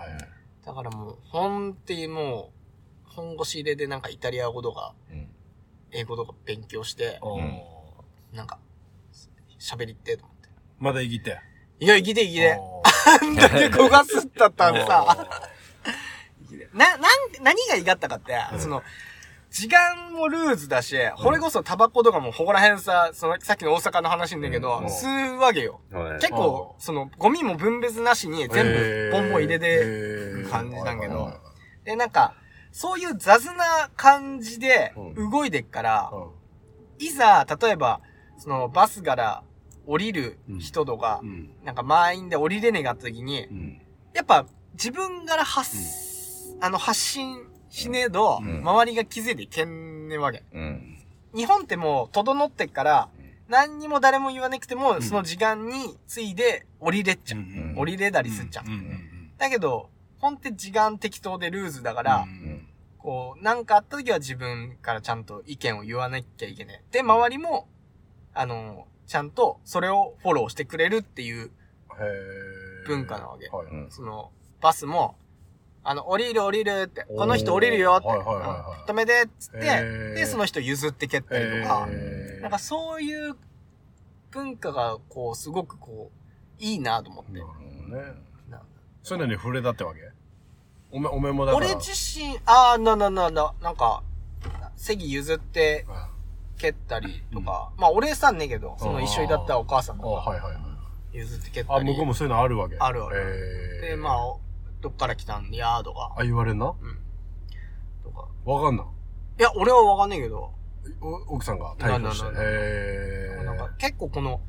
[0.65, 2.51] だからもう、本っていうも
[3.07, 5.27] う、本腰入れでなんかイタリア語とか、うん。
[5.91, 7.61] 英語とか勉強して、うん
[8.35, 8.59] なんか、
[9.59, 10.49] 喋りってえと思って。
[10.79, 11.37] まだ生きて？
[11.79, 12.55] いや、生きて生きて。
[12.59, 12.81] お
[13.21, 15.27] あんだけ焦がすったったん ーさ。
[16.73, 16.99] な、なん、
[17.43, 18.83] 何が意がったかって、その、
[19.51, 24.85] 時間もルーズだし、これこそタバコとかもここら辺さ、その、さっきの大阪の話んだけど、うん。
[24.85, 25.81] 吸うわけよ。
[25.91, 26.19] はい。
[26.19, 31.33] 結構、その、ゴミも分別なしに全部ボンボン入れて、る感じだけど。
[31.83, 32.33] で、なんか、
[32.71, 36.31] そういう雑な感じでう動いてっから、う
[36.97, 37.99] いざ、例えば、
[38.37, 39.43] その、バスから
[39.85, 41.49] 降りる人とか、ん。
[41.65, 43.81] なんか満員で降りれねえがった時にう、ん。
[44.13, 44.45] やっぱ
[44.75, 45.75] 自分から発、
[46.61, 48.59] あの、発信しねえと、うん。
[48.59, 50.43] 周りが気づいていけんねえわけ。
[50.53, 50.99] うん。
[51.33, 55.01] 日本ってもう、整ってっからうん、何にも誰も言わなくても、ん。
[55.01, 57.39] その時間についで降りれっちゃう。
[57.39, 57.73] うん。
[57.77, 58.65] 降りれたりすっちゃう。
[59.37, 62.67] だけど、本って時間適当でルーズだから、うん。
[62.97, 66.83] こう、なんかあった時は自分からちゃんと意見を言わなきゃいけない。
[66.91, 67.67] で、周りも、
[68.33, 71.51] あの、ちゃんとそれをフォローしてくれるっていう
[72.85, 73.47] 文化なわけ。
[73.49, 73.67] はい。
[73.67, 73.91] うん。
[73.91, 75.15] その、バスも、
[75.83, 78.81] あの、降りる降りるって、この人降りるよって、はいはいはいはい。
[78.81, 78.85] うん。
[78.85, 81.87] 止めてっつって、で、その人譲って蹴ったりとか、
[82.41, 83.35] なんかそういう
[84.29, 86.11] 文化が、こう、すごくこ
[86.59, 87.31] う、いいなと思って。
[87.33, 87.45] なる。
[87.45, 87.53] ほ
[87.89, 88.03] どね。
[88.49, 88.61] な
[89.01, 90.01] そういうのに触れたってわけ？
[90.91, 91.65] おめ、おめもだから。
[91.65, 94.03] 俺自身、あーな、な、な、な、なんか、
[94.75, 95.85] 席譲って
[96.57, 100.35] 蹴ったりとか、まあ俺さんねえけど、その一緒にだったお母さんあ、とか。
[101.13, 101.85] 譲って蹴ったあ、り。
[101.85, 102.77] 向こうもそういうのあるわけ。
[102.79, 103.81] あるある。
[103.81, 104.17] で、まあ、
[104.81, 105.51] どっから来たん？
[105.51, 106.97] やーとか、あ、言われんなうん。
[108.03, 108.27] とか。
[108.45, 108.83] わかんな。
[108.83, 110.51] いや、俺はわかんねえけど、
[110.99, 112.25] お奥さんが逮捕して。
[112.25, 112.43] なななな。
[112.43, 113.45] へー。
[113.45, 114.41] なんか結構この、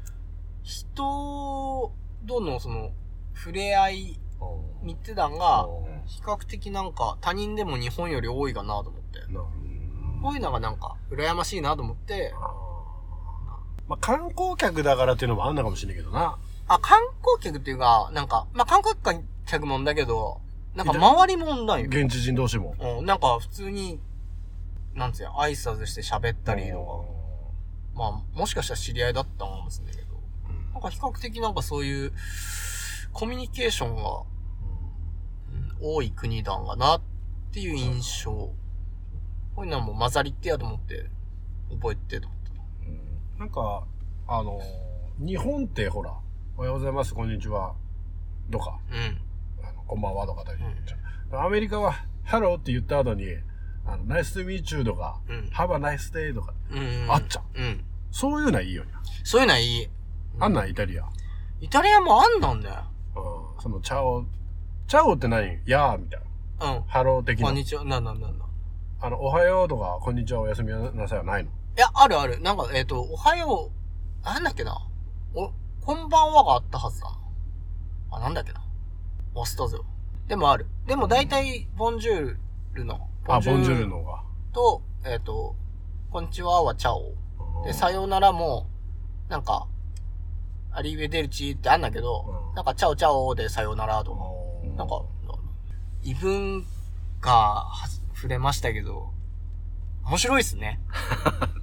[0.62, 1.93] 人
[2.26, 2.91] とのその、
[3.35, 4.20] 触れ合い
[4.83, 5.66] 見てたんが、
[6.07, 9.20] 比較的なんか他人でも日本より多いかなと思って。
[9.33, 9.41] な
[10.22, 12.33] こういうのがなんか、羨ましいなと思って、
[13.89, 16.39] まあ、観光客だからっていうのもあんのかもしれないけどな。
[16.68, 19.24] あ、観光客っていうか、なんか、まあ、観光客
[19.66, 20.40] もんだけど、
[20.74, 21.86] なんか周りもんだよ。
[21.86, 22.74] 現地人同士も。
[22.80, 24.01] うん、なんか普通に、
[24.95, 26.82] なんつうや、挨拶して喋ったりと
[27.95, 30.09] か、まあ、もしかしたら知り合いだったのかもしれないけど、
[30.49, 32.12] うんなんか比較的なんかそういう、
[33.12, 37.03] コミュニケーションが、うん多い国だんがなっ
[37.53, 38.30] ていう印象。
[39.55, 41.11] こういうのはもう混ざりってやと思って、
[41.70, 42.38] 覚えてと思っ
[43.36, 43.38] た。
[43.40, 43.84] なんか、
[44.28, 44.61] あの、
[45.18, 46.14] 日本ってほら、
[46.57, 47.74] おはようございます、こんにちは、
[48.51, 49.20] とか、うん。
[49.93, 51.93] こんばんはとかうアメリカは、
[52.24, 53.26] ハローって言った後に、
[53.84, 55.51] あの、 nice meet you とか、うん。
[55.50, 57.07] have a nice day とか、うん。
[57.11, 57.84] あっちゃうん。
[58.11, 58.93] そういうのはいいよね。
[59.22, 59.88] そういうのはいい。
[60.40, 61.05] あんなんイタリア。
[61.61, 62.84] イタリアもあんなんだよ。
[63.16, 63.62] うん。
[63.62, 65.59] その、 ciao、ciao って何？
[65.66, 66.20] やーみたい
[66.59, 66.72] な。
[66.72, 66.82] うん。
[66.84, 67.49] ハロー的な。
[67.49, 67.84] こんにちは。
[67.84, 68.49] なんなんなんなん？
[69.03, 71.51] あの、おはようとか、こんにちは、おやすみなさいはないの？
[71.51, 72.40] いや、あるある。
[72.40, 73.70] なんか、えっ、と、おはよ
[74.22, 74.74] う、なんだっけな？
[75.34, 75.53] お、
[75.84, 77.18] こんばんはがあったはずだな。
[78.12, 78.62] あ、なんだっけな？
[79.35, 79.85] 忘れたぜよ。
[80.28, 80.66] でもある。
[80.87, 82.37] でも大体、ボンジュー
[82.74, 83.09] ルの。
[83.26, 84.22] あ、ボンジュールのが。
[84.53, 85.57] と、えっ、と、
[86.11, 87.14] こんにちははチャオ。
[87.64, 88.68] で、うんさようならも、
[89.28, 89.66] なんか、
[90.70, 94.20] アリーベデルチってあんだけど、うんなんか、チャオチャオでさようならとか。
[94.64, 95.03] うんなんか、
[96.03, 96.64] 異文
[97.20, 97.72] 化は
[98.14, 99.11] 触れましたけど、
[100.05, 100.80] 面白いっすね。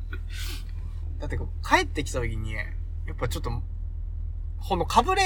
[1.19, 2.63] だって帰ってきた時に、や
[3.11, 3.51] っぱちょっと、
[4.67, 5.21] このかぶれ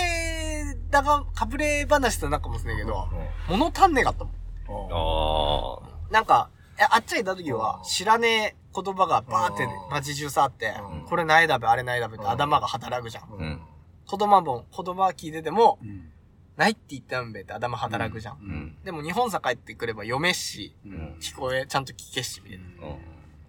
[0.90, 3.08] だが、かぶれ話ってなんかもしれないけど、
[3.48, 4.34] 物足んねえかったもん。
[4.34, 5.88] うん。
[6.10, 6.50] あなんか、
[6.80, 9.70] えあっちゃいた時はう、ん知らねえ言葉がバーってうん。
[9.92, 12.32] 街中さあってうん、これないだべ、あれないだべってうん。
[12.32, 13.30] 頭が働くじゃん。
[13.32, 13.62] うん。
[14.10, 16.10] 言葉も、言葉聞いてても、うん。
[16.56, 18.36] ないって言ったんべって頭働くじゃん。
[18.36, 18.78] ーうん。
[18.84, 21.18] でも日本さ帰ってくれば読めっし、うん。
[21.20, 22.66] 聞こえ、ちゃんと聞けっし、みたいな。
[22.88, 22.98] うん。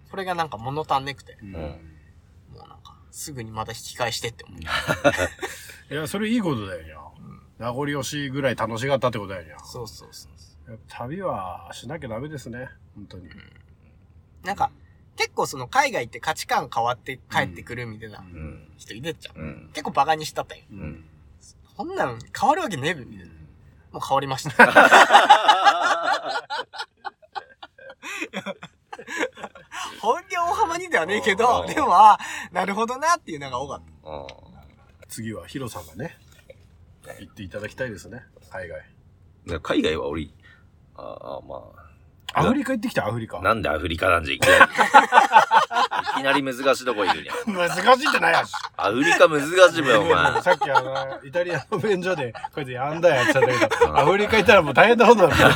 [0.09, 4.59] それがなんか物足んねくて、もうなんか、すぐにまた引き返してって思う。
[5.93, 6.94] いや、それいいことだよにゃ。
[7.57, 9.59] 名残惜しいぐらい楽しかったってことだよにゃ。
[9.59, 10.27] そうそうそ
[10.67, 10.71] う。
[10.71, 12.69] やっぱ旅はしなきゃダメですね。
[12.95, 13.29] 本当に。
[14.43, 14.71] なんか、
[15.15, 18.67] 結構その海外って価値観変わって帰ってくるみたいなうん。
[18.77, 19.39] 人いるっちゃう。
[19.39, 19.69] うん。
[19.73, 20.63] 結構バカにしたったよ。
[20.71, 21.05] うん。
[21.77, 23.33] こんなん変わるわけねえべ、みたいな。
[23.91, 24.65] もう変わりました。
[30.01, 32.17] 本業大幅にではねえけど、うんでも、あ
[32.51, 34.27] なるほどなっていうのが多かっあ
[35.07, 36.17] 次はヒロさんがね、
[37.13, 38.23] 行っていただきたいですね。
[38.51, 38.81] 海外。
[39.51, 39.59] あ。
[39.59, 40.29] 海外は俺、
[40.95, 41.61] ああ、ま
[42.37, 43.41] アフリカ行ってきた、アフリカあ。。
[43.41, 44.63] なんでアフリカなんじゃいきなり。
[46.15, 47.33] いきなり難しいとこいるにゃ。
[47.47, 48.51] 難しいってないやし。
[48.75, 50.41] アフリカ難しいべよ、お前。
[50.41, 55.55] さっきあの、イタリアの便所で、こうやってやんだやってたんだけど、アフリカ行ったらもう大変なことになる。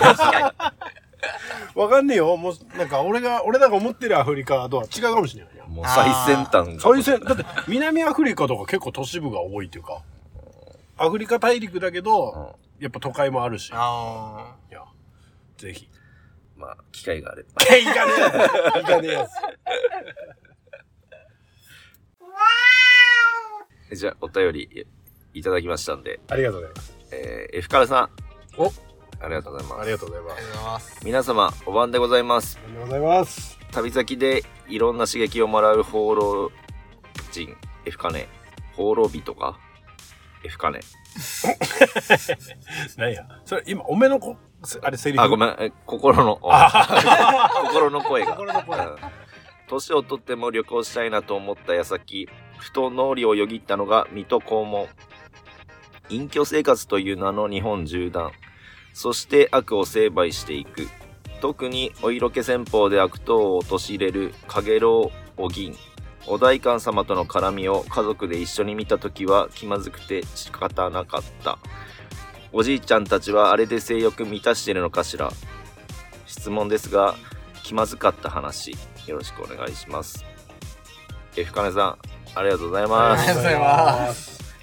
[1.75, 2.35] わかんねえよ。
[2.37, 5.65] もう、なんか俺が、俺らが思ってるアフリカとは違うかもしれないよ。
[5.67, 6.79] もう最先端。
[6.79, 10.01] 最先、だって南アフリカとか結構都市部が多いっていうか、
[10.99, 13.71] アフリカ大陸だけど、やっぱ都会もあるし。
[13.73, 14.83] あや、
[15.57, 15.89] ぜひ。
[16.57, 17.49] まあ、機会があれば。
[17.61, 18.33] 行かねえやつ。
[18.75, 19.27] 行かねえや
[23.89, 23.95] つ。
[23.95, 24.85] じゃあ、お便り
[25.33, 26.97] いただきましたんで、ありがとうございます。
[27.11, 28.09] えー、F カラさん。
[28.61, 28.71] お
[29.21, 29.81] ありがとうございます。
[29.81, 30.75] ありがとうございまあ。
[30.75, 31.05] ありす。
[31.05, 32.59] 皆様、お晩でございます。
[32.61, 33.57] ありがとうございます。
[33.71, 36.51] 旅先でいろんな刺激をもらう放浪
[37.31, 38.27] 人、F カネ。
[38.75, 39.59] 放浪人か
[40.43, 40.79] ?F カネ。
[42.97, 43.25] 何や？
[43.45, 44.35] それ今、おめの子、
[44.81, 45.23] あれセリフ？
[45.23, 48.33] あ、ごめん、え心の、 心の声が。
[48.33, 48.95] 心の声うん
[49.69, 52.27] 年をとっても旅行したいなと思った矢先、
[52.57, 54.87] ふと脳裏をよぎったのが水戸黄門。
[56.09, 58.31] 隠居生活という名の日本縦断。
[58.93, 60.87] そして悪を成敗していく。
[61.39, 65.75] 特にお色気戦法で悪党を陥れる影郎お銀。
[66.31, 71.57] お代官様との絡みを家族で一緒に見た時は気まずくて仕方なかった。
[72.51, 75.31] おじいちゃんたちはあれで性欲満たしてるのかしら
[76.27, 77.15] 質問ですが、
[77.63, 78.77] 気まずかった話、
[79.07, 80.23] よろしくお願いします。
[81.35, 81.97] え、深根さん、
[82.35, 83.21] ありがとうございます。
[83.21, 84.55] ありがとうございます。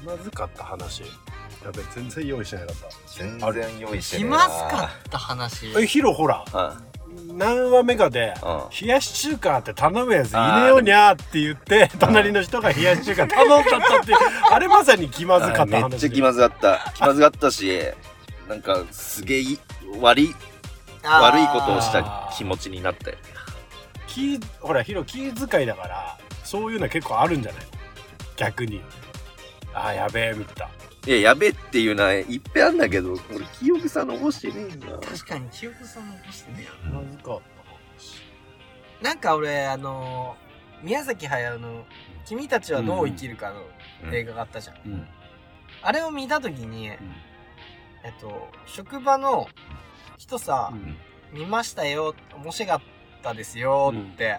[0.00, 1.02] 気まずかった話。
[1.02, 2.76] やべ、全然用意してなかっ
[3.06, 5.74] 全然用意して気ねえまずかった話。
[5.74, 5.80] た。
[5.80, 6.89] え、ヒロほら、た。
[7.32, 8.34] 何話目かで。
[8.80, 14.18] 冷やし中華って頼むやついねえよにゃーって言って、隣の人が冷やし中華頼んだったっていう、
[14.50, 15.90] あれまさに気まずかった話。
[15.90, 16.92] めっちゃ気まずかった。
[16.94, 17.80] 気まずかったし、
[18.48, 19.58] なんか、すげえい
[20.00, 20.34] 悪い、
[21.02, 23.16] 悪いことをした気持ちになって。
[24.06, 27.62] 気、ほら、ヒロ気遣いだから、そういうの結構あるんじゃない？
[28.36, 28.80] 逆に。
[29.72, 30.68] あー、やべえ、みたい
[31.06, 34.86] いや、やべっていうのはいっぺんあんだけど、俺、記憶さ残してねえんだ。
[34.98, 37.00] 確かに記憶さん残してねな。
[37.00, 37.40] 気まずかっ
[39.02, 41.86] なんか俺、あのー、宮崎駿の、
[42.26, 43.52] 君たちはどう生きるか
[44.02, 44.76] の映画があったじゃん。
[44.76, 44.82] た。
[44.84, 45.06] うん。
[45.82, 46.98] あれを見たときに、え
[48.08, 49.48] っと、職場の
[50.18, 50.70] 人さ、
[51.32, 52.80] 見ましたよ、面白かっ
[53.22, 54.38] たですよって、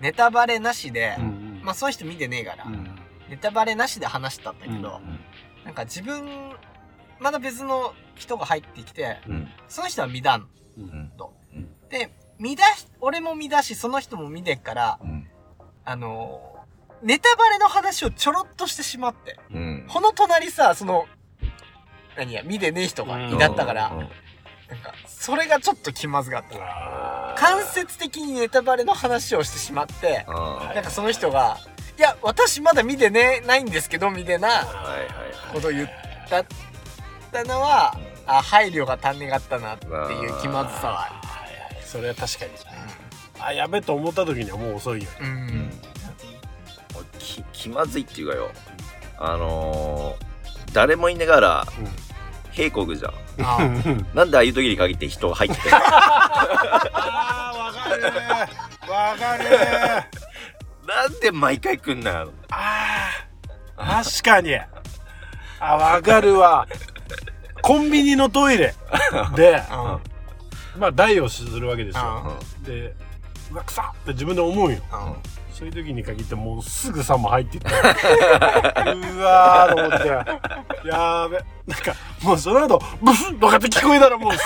[0.00, 1.60] ネタバレなしで、うん。
[1.62, 2.98] まあそういう人見てねえから、うん。
[3.28, 5.20] ネタバレなしで話したんだけど、うん
[5.64, 6.52] なんか自分、
[7.18, 9.48] まだ別の人が入ってきて、うん。
[9.68, 10.48] その人は見たん
[10.78, 11.12] うん。
[11.16, 11.34] と。
[11.54, 15.28] うんで、見出し、俺も見出し、その人も見てっから、うん。
[15.84, 16.60] あのー
[17.02, 19.38] ネタバレの話をちょろっとしてしまって。
[19.54, 19.86] うん。
[19.88, 21.06] この隣さ、その、
[22.14, 24.08] 何や、見てねえ人がいだったから、うん
[24.70, 27.34] なんか、それがちょっと気まずかった。
[27.34, 31.58] 間接的にネタバレの話をしてしまって、あなんかその人が、
[32.00, 34.66] いや、私まだ見てね、ないんですけど、みたいな。
[35.52, 35.88] ことを言っ
[36.30, 36.46] た、っ
[37.30, 37.94] たのは、
[38.26, 41.20] あ、配慮が足んねかったなっていう気まずさは
[41.84, 42.52] それは確かに。
[43.38, 45.10] あ、やべえと思った時にはもう遅いよ。
[45.20, 45.26] る。
[45.26, 45.70] うん。
[47.18, 48.50] き気まずいっていうかよ
[49.18, 51.66] あのー、誰もいながら
[52.56, 53.58] 閉国じゃんあ
[54.14, 58.02] なんでああいう時に限って人が入ってくる あー、わかる
[58.90, 60.19] わかる
[60.90, 64.56] なんで毎回来んなよあー、確かに。
[65.60, 66.66] あ、わかるわ。
[67.62, 68.74] コンビニのトイレ
[69.36, 70.00] で、あ。
[70.76, 72.00] まあ、代をするわけですよ。
[72.02, 72.36] あ
[72.66, 72.92] で、
[73.52, 74.80] うわ、くさって自分で思うよ。
[74.90, 75.14] あ。
[75.52, 77.70] そういう時に限ってもうすぐさも入っていって。
[77.70, 77.74] う
[79.18, 80.08] わーと思って。
[80.88, 81.38] やーべ。
[81.68, 84.40] なんか、もうその後、ブスッとかって聞こえたらもう、うわ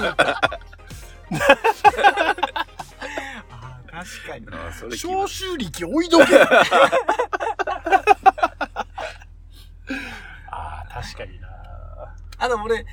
[0.00, 0.40] ーあ
[3.92, 4.46] 確かに。
[4.50, 6.24] あそれ気消ま臭力置いとけ
[10.50, 11.48] あー、確かにな
[12.38, 12.86] あの、俺、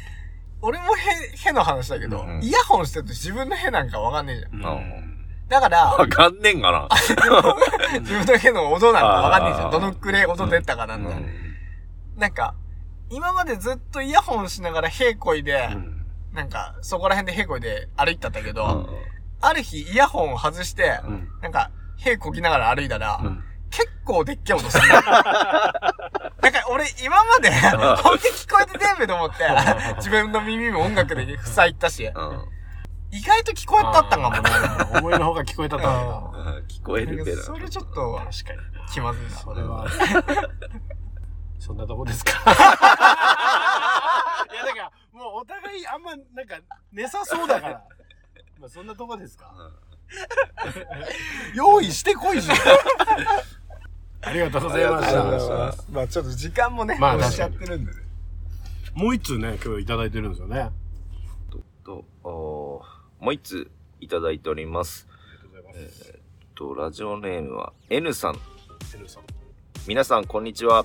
[0.62, 4.54] 俺もへ、への話だけど、うんイヤホンしてると自分のへなんかわかんねえじゃん。
[4.54, 4.56] う
[4.96, 5.10] ん
[5.48, 6.88] だから、わかんねんかな。
[8.02, 9.68] 自分だけの音なのかわかんないですよ。
[9.68, 11.10] あーどのくらい音出たかなんだ。
[11.10, 11.56] うん
[12.18, 12.54] なんか、
[13.10, 19.09] 今までずっとイヤホンしながら平こいで、うんなんか、そこら辺で平こいで歩いてたんだけど、うん
[19.42, 24.88] ある日イヤホンを外して、うんなんか、平こぎながら歩いたら、うん結構でっけえ音する。
[24.94, 25.94] なんか
[26.72, 27.52] 俺今まで、
[28.02, 29.44] 本気聞こえててんべと思って、
[29.98, 32.46] 自分の耳も音楽で塞いったし、うん
[33.12, 34.38] 意外と聞こえたったんかもな。
[34.40, 37.42] あー思いの方が聞こえたと思ううん聞こえるけど。
[37.44, 38.86] それちょっと確かにな。
[38.92, 39.30] 気まずいな。
[39.32, 39.86] それは。
[41.60, 42.32] そんなとこですか？
[42.34, 42.36] い
[44.56, 46.56] や、だから、もうお互いあんま、なんか、
[46.92, 47.84] 寝さそうだから。
[48.60, 49.72] まあ、そんなとこですか
[51.56, 52.58] 用意してこいじゃん。
[54.22, 55.56] ありがとうございましありがとうございた。
[55.56, 57.98] ますまあちょっと時間もね、まあ押しちゃってるんでね。
[58.94, 60.60] もう一通ね、今日いただいてるんですよね。
[60.60, 60.72] あ
[61.86, 65.08] と、おーもう一ついただいております。
[65.44, 66.20] りがとうございます。
[66.56, 68.40] と、ラジオネームは N さん。
[68.94, 69.24] N さん。
[69.88, 70.84] 皆さん、こんにちは。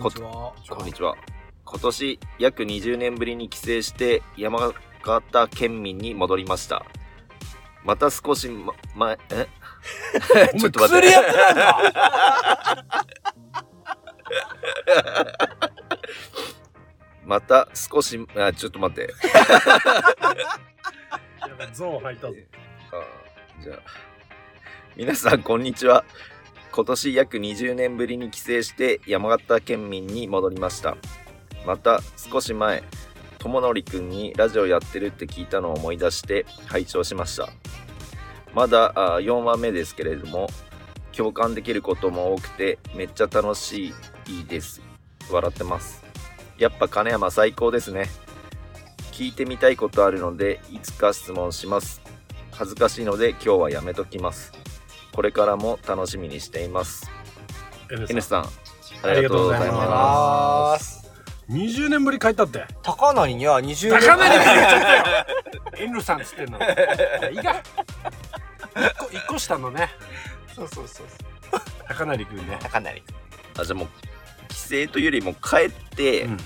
[0.00, 0.54] こんにちは。
[0.70, 1.14] こんにちは。
[1.64, 4.72] 今年、約20年ぶりに帰省して、山
[5.02, 6.84] 形県民に戻りました。
[7.84, 9.48] また少しま、前、え
[10.58, 11.06] ちょっと待って。
[11.06, 12.84] 薬やってたんだ
[17.24, 19.14] また少し、あ、ちょっと待って。
[21.48, 22.34] やばいゾーン入ったぞ。
[22.92, 23.78] あじゃあ。
[24.96, 26.04] 皆さん、こんにちは。
[26.72, 30.96] 今年約20年ぶりに帰省して山形県民に戻りました。
[31.66, 32.82] また少し前、
[33.42, 37.48] 友則くんにラジオやってるって聞いたのを思い出して拝聴しました。
[38.54, 40.48] まだあ4話目ですけれども、
[41.16, 43.94] 共感できることも多くてめっちゃ楽し
[44.26, 44.82] いです。
[45.30, 46.04] 笑ってます。
[46.58, 48.10] やっぱ金山最高ですね。
[49.12, 52.02] 聞いてみたいことあるので、いつか質問します。
[52.52, 54.52] 恥ずかしいので今日はやめときます。
[55.12, 57.10] これからも楽しみにしています。
[57.90, 58.44] N さん。
[59.00, 61.09] さん、ありがとうございます。
[61.50, 62.64] 20年ぶり帰ったって。
[62.82, 65.26] 高成には20高成に言っちゃったよ
[65.76, 66.58] N さんっつってんの。
[66.58, 67.62] いやいいか。
[68.76, 69.88] 一個、一個下のね、
[70.54, 71.06] そうそうそう
[71.50, 71.60] そう。
[71.88, 72.58] 高成くんね。
[72.62, 73.02] 高成。
[73.54, 73.60] す。
[73.60, 73.88] あ、じゃあもう、
[74.48, 76.38] 帰省というよりも帰って、うん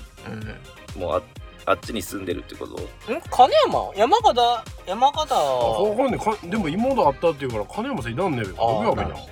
[0.95, 1.01] うん。
[1.01, 1.21] もうあ
[1.67, 2.73] あっちに住んでるってこと？
[2.81, 3.91] ん金山？
[3.95, 8.55] 山形山形あ、わかんねえかでも妹あったって言うから、金山さんいらんねえよ。
[8.57, 9.25] 僕やべにゃ。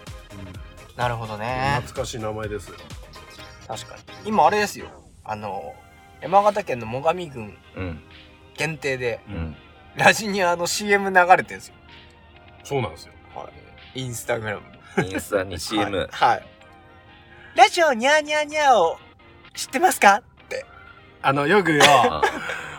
[0.96, 2.76] なるほどね懐かしい名前ですよ。
[3.68, 4.86] 確かに今あれですよ
[5.26, 5.74] あの
[6.22, 8.02] 山形県の最上郡うん。
[8.56, 9.56] 限定でうん。
[9.96, 11.76] ラジニアの CM 流れてるんですよ。
[12.64, 13.14] そうなんですよ。
[13.96, 14.62] インスタグラム。
[15.08, 15.98] インスタに CM。
[15.98, 16.44] はい、はい。
[17.56, 18.98] ラジオニャーニャーニャーを
[19.54, 20.16] 知ってますか？
[20.16, 20.66] って。
[21.22, 22.22] あの、よくよ、あ。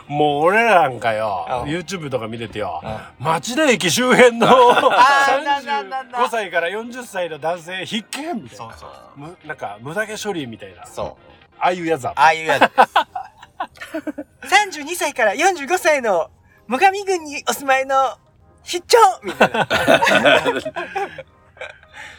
[0.08, 3.12] もう俺らなんかよう、ん YouTube とか見ててよ、あ。
[3.20, 5.26] 町田駅周辺のあ。
[5.40, 8.76] ーなんだなんだ35歳から40歳の男性必見みたいな。
[8.76, 9.20] そうそう。
[9.20, 10.84] むなんか、無駄毛処理みたいな。
[10.86, 12.12] そうああいうやつだ。
[12.16, 12.74] ああいうやつです。
[14.84, 16.30] 32歳から45歳の
[16.68, 18.18] 最上郡にお住まいの
[18.62, 19.68] 必聴みたいな。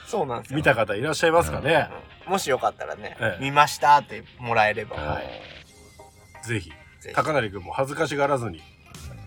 [0.08, 0.58] そうなんですよ。
[0.58, 1.90] 見た方いらっしゃいますかね、
[2.28, 3.44] もしよかったらね、ええ。
[3.44, 6.48] 見ましたってもらえれば、はい。
[6.48, 6.70] ぜひ、
[7.00, 7.16] ぜひ。
[7.16, 8.62] 高成くんも恥ずかしがらずに、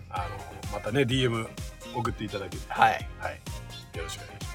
[0.09, 0.25] あの、
[0.73, 1.47] またね、DM
[1.93, 3.07] 送っていただけるとはい。
[3.19, 3.97] はい。
[3.97, 4.48] よろしくお願いします。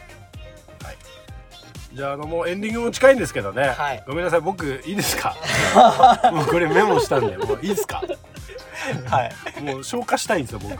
[1.95, 1.97] はい。
[1.97, 3.69] じゃあ、あの、もうエンディングも近いんですけどね。
[3.77, 5.35] はいごめんなさい、僕、いいですか？
[6.33, 8.03] もうこれメモしたんで、もういいですか？
[9.09, 10.77] はいもう消化したいんですよ、僕。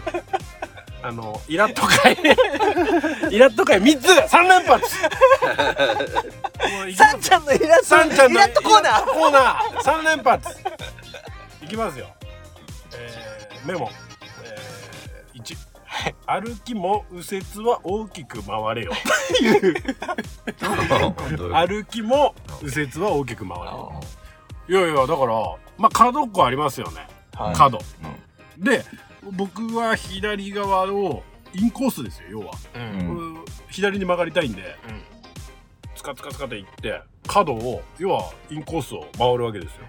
[1.03, 2.13] あの、イラッと会。
[3.31, 4.97] イラッと会3つ !3 連発
[6.73, 10.49] もういきますさんちゃんのイラストさんちゃんのイラストコーナーコーナー3連発
[11.63, 12.07] いきますよ。
[12.97, 13.91] えー、メモ。
[16.07, 16.43] えー、1。
[16.43, 18.93] 歩きも右折は大きく回れよ。
[21.53, 24.01] 歩きも右折は大きく回れよ。
[24.69, 25.35] いやいや、だから、
[25.77, 27.07] まあ、角っこありますよね。
[27.35, 27.79] はい角。
[28.59, 28.85] で、
[29.33, 31.23] 僕は左側を
[31.55, 32.55] インコースですよ、要は。
[32.75, 32.85] ううん
[33.37, 35.03] うん左に曲がりたいんで、うん
[35.97, 39.87] つかつかつかって行って、角を、要はインコースを回るわけですよ。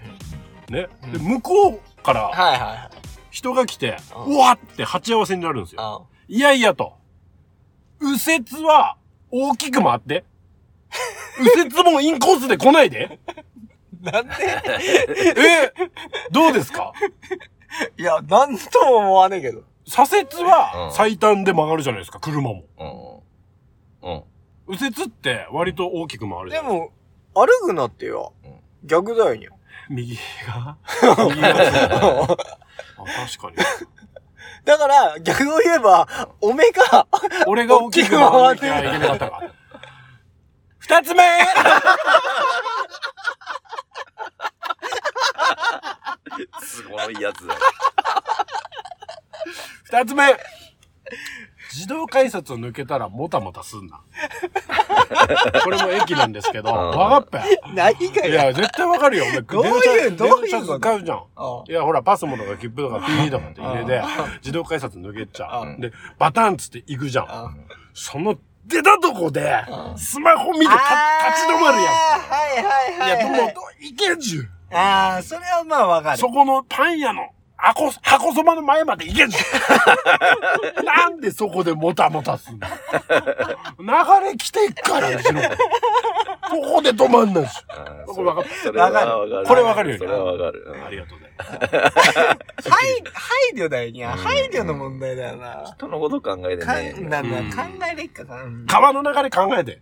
[0.70, 0.88] ね。
[1.04, 2.90] うんで、向こうからはいはいはい
[3.36, 5.82] 人が来て、うわって鉢合わせになるんですよ。
[5.82, 6.94] あいやいやと。
[8.00, 8.14] 右
[8.58, 8.96] 折は
[9.30, 10.24] 大きく回って。
[11.38, 13.18] 右折もインコースで来ないで。
[14.00, 14.32] なんで？
[15.36, 15.72] え
[16.30, 16.94] どうですか？
[17.98, 22.64] いやなんとも思わねえけど左折うんは最短で曲がるじゃないですか、車も。
[24.02, 24.10] うん。
[24.12, 24.22] うん。
[24.68, 26.90] 右折って割と大きく回るでも
[27.34, 29.50] 歩くなってようん逆だよにゃ
[29.88, 30.76] 右が？
[31.28, 33.56] 右 があ確かに。
[34.64, 36.08] だから、逆を言えば、
[36.40, 37.06] おめが、
[37.46, 39.42] 俺が大きく回らなきゃいけなかったか。
[40.78, 41.22] 二つ目
[46.62, 47.60] すごいやつだよ。
[49.84, 50.36] 二つ目
[51.76, 54.00] 自動改札を抜けたらもたもたすんな。
[55.62, 57.60] これも駅なんですけど、うんわかったよ。
[57.74, 59.24] 何がいや、絶対わかるよ。
[59.24, 61.18] お前どういうどういうこと電車使うじゃん。
[61.36, 64.06] あいや、ほら、パスモとか切符とか PD とかって入れてあ、
[64.38, 65.80] 自動改札抜けちゃうう。
[65.82, 67.26] で、バタンっつって行くじゃん。
[67.28, 67.50] あ
[67.92, 70.72] その出たとこでう、んスマホ見てた
[71.28, 73.00] 立ち止まるやあーはいはいん。
[73.00, 73.20] はいい。
[73.20, 74.48] や、もう、いけんじゅん。
[74.74, 76.18] ああ、それはまあわかる。
[76.18, 80.84] そこのパン屋の箱、箱そばの前まで行けんじゃん。
[80.84, 82.66] なんでそこでもたもたすんの？
[83.80, 85.56] 流れ来てっから、後ろから。
[85.56, 85.56] こ
[86.74, 87.64] こで止まんないし。
[88.06, 89.46] これわかるわかる。
[89.46, 90.64] これわかるよねそれはわかる。
[90.66, 92.70] うんありがとうございます。
[92.70, 94.10] はい、配慮だよにゃ。
[94.10, 95.64] 配慮の問題だよな。
[95.76, 96.92] 人のこと考えてかね。
[96.92, 98.42] んなんだ、うん考えれっかな。
[98.42, 99.80] うん川の流れ考えて。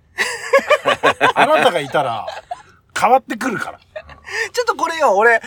[1.34, 2.26] あなたがいたら、
[2.98, 3.78] 変わってくるから。
[4.52, 5.40] ちょっとこれよ、俺、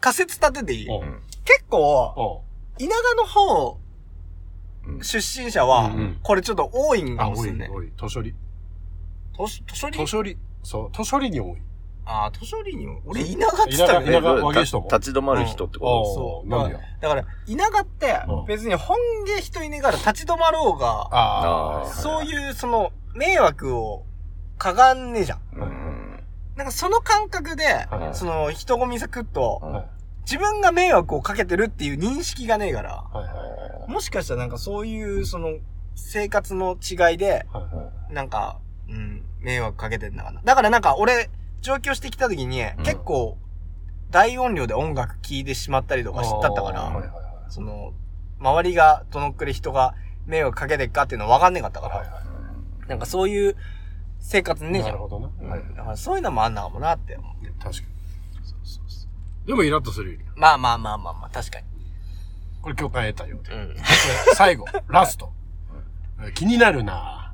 [0.00, 0.88] 仮説立てていい
[1.48, 2.44] 結構、
[2.78, 3.78] 田舎の方、
[4.86, 5.90] うん出身者は
[6.22, 7.68] これちょっと多いんかあ、多い、もしれない。
[7.68, 7.92] 多い。
[7.98, 8.34] 図書り。
[9.34, 9.98] 年、年寄り？
[9.98, 10.38] 図書り？
[10.62, 11.62] そう、図書りに多い。
[12.06, 13.02] ああ、年寄りにも。
[13.04, 14.06] 俺、田舎って言ったらね。
[14.06, 16.48] 田舎若い人も立ち止まる人ってこそう。
[16.48, 16.80] なんでよ。
[17.02, 17.28] だから、田
[17.76, 18.96] 舎ってうん、別に本
[19.26, 21.86] 気人いねえから立ち止まろうが、ああ。
[21.86, 24.06] そういう、その、迷惑を
[24.56, 25.38] かがんねえじゃん。
[25.38, 26.24] ん。
[26.56, 29.97] なんかその感覚で、はいその、人混みサクッと、はい
[30.28, 33.54] 自分が迷惑をかけてるっていう認識がねえから、はいは
[33.86, 35.54] いもしかしたらなんかそういう、その、
[35.94, 38.12] 生活の違いで、はいはい。
[38.12, 40.42] なんか、うん、迷惑かけてんだかな。
[40.44, 41.30] だからなんか俺、
[41.62, 43.38] 上京してきた時に、ん結構、
[44.10, 47.12] 大音量で音楽聴いてしまったりとかしったったから、はいはいはい
[47.48, 47.94] その、
[48.38, 49.94] 周りがどのくらい人が
[50.26, 52.22] 迷惑かけてっかっていうの分かんねえかったから、はいは
[52.88, 53.56] なんかそういう
[54.18, 54.82] 生活ねい。
[54.82, 54.96] えじゃん。
[54.96, 55.48] なるほどな。
[55.48, 57.62] はいだからそういうのもあんなかもなって思う。
[57.62, 57.97] 確かに。
[59.48, 60.24] でもイラッとするより。
[60.36, 61.64] まあまあまあまあまあ、確かに。
[62.60, 63.54] これ共感得たようで。
[63.54, 63.76] うん。
[64.34, 65.32] 最後、 ラスト。
[66.34, 67.32] 気になるな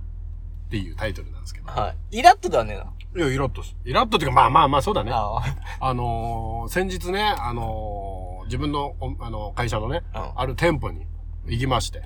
[0.67, 1.67] っていうタイトルなんですけど。
[1.67, 2.19] はい。
[2.19, 2.81] イラッとではね。
[3.17, 3.75] いや、イラッとす。
[3.85, 5.11] イラッとっていうか、まあまあまあ、そうだね。
[5.13, 5.43] あ
[5.81, 11.09] あのー、先日ね、あのー、自分の、おあの、会社のね、うんある店舗に
[11.47, 12.03] 行きまして、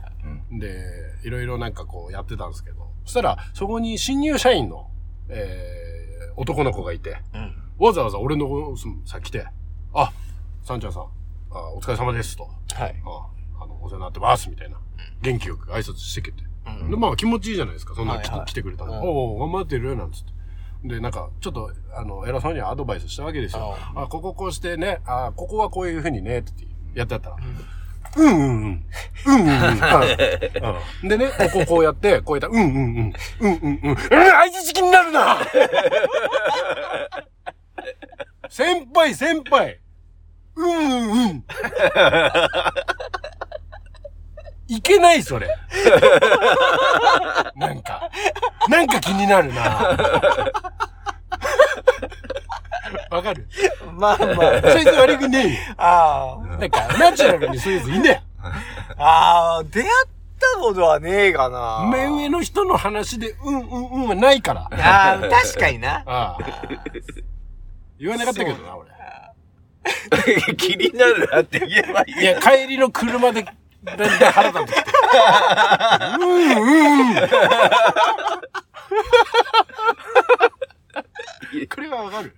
[0.51, 0.87] うんで、
[1.23, 4.89] いろいろなんかこうやってたんですけど、そしたら、そこに新入社員の、
[5.29, 7.39] えー、男の子がいて、あ。
[7.39, 7.69] うん。
[7.79, 9.47] わざわざ俺のさ来て、
[9.95, 10.12] あ、
[10.64, 11.03] サンちゃんさん、
[11.51, 12.45] あお疲れ様ですと。
[12.74, 12.95] はい。
[13.05, 14.76] ああの、お世話になってます、みたいな。
[15.22, 16.43] 元気よく挨拶してきて。
[16.66, 18.93] うんで、まあ気持ちいいじゃないですか、そんな来,、はいはい来てくれたの。
[18.93, 20.32] うんおお、頑張ってるなんつって。
[20.84, 23.76] で、なんか、ちょっと、あの、偉そうにアドバイスしたわけですよ。
[23.97, 26.53] あ、こここうしてね、あ、ここはこういうふうにね、って
[26.95, 27.36] やってやったら、
[28.16, 28.84] うんうんうん。
[29.26, 29.53] うんうんうん。
[31.03, 33.12] うんでね、こここうやって、こうやったら、うんうんうん。
[33.41, 33.91] うんうんうん。
[33.91, 35.39] うん、相づち気になるな
[38.49, 39.78] 先輩、先輩。
[40.57, 41.44] うんうんうん。
[44.70, 45.49] いけない、それ。
[47.57, 48.11] なんか、
[48.68, 49.62] なんか気になるな
[53.11, 53.46] わかる？
[53.92, 54.26] まあま
[54.59, 54.61] あ。
[54.70, 55.59] そいつ悪くねえよ。
[55.78, 58.20] あなんか、ナチュラルにそういついんだよ。
[58.42, 58.53] あ。
[58.99, 59.90] ああ、出会っ
[60.38, 61.86] たことはねえかな。
[61.90, 64.62] 目上の人の話で、うんうんうんはないから。
[64.72, 66.03] ああ、確かにな。
[66.07, 66.38] ああ。
[67.99, 68.88] 言わなかったけどな、俺。
[70.57, 72.20] 気になるなって言えばいい。
[72.20, 74.90] いや、帰りの車で、だんだん腹立ってきて。
[76.20, 77.28] うんうんうん。
[81.68, 82.36] これはわかる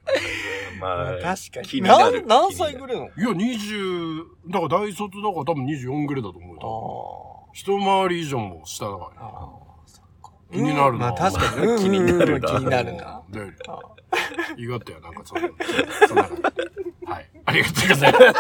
[0.81, 1.67] まあ、確かに。
[1.67, 2.25] 気になる。
[2.27, 3.07] 何何歳ぐらいの？
[3.07, 7.47] いや、20、だから大卒だから多分24ぐらいだと思うあよ。
[7.49, 7.51] あ。
[7.53, 9.29] 一回り以上も下だからね。
[10.53, 11.79] 気になるなまあ確かに。
[11.79, 13.23] 気になるなうん気になるな。
[13.31, 13.79] だよねあ
[14.57, 15.49] 意外とや、なんかそんな。
[16.09, 17.27] そんなはい。
[17.47, 18.35] ありがとうございます。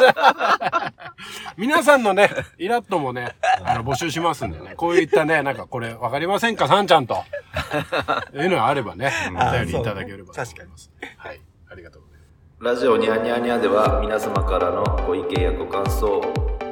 [1.56, 4.74] 皆さんのね、イラッともね、あの、募集しますんでね。
[4.76, 7.24] こういったね、なんかこれ、わかりませんかさんちゃんと。
[8.34, 10.90] いうのがあればね、お便りいただければと思います。
[11.16, 11.40] はい。
[11.70, 12.20] ありがとうございます。
[12.60, 16.20] ラジオニャーニャーニャーでは皆様からのご意見やご感想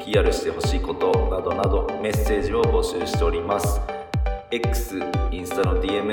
[0.05, 3.81] PR してほしいことなどなどメッセージを募集しております
[4.51, 5.01] X
[5.49, 6.13] スタの DM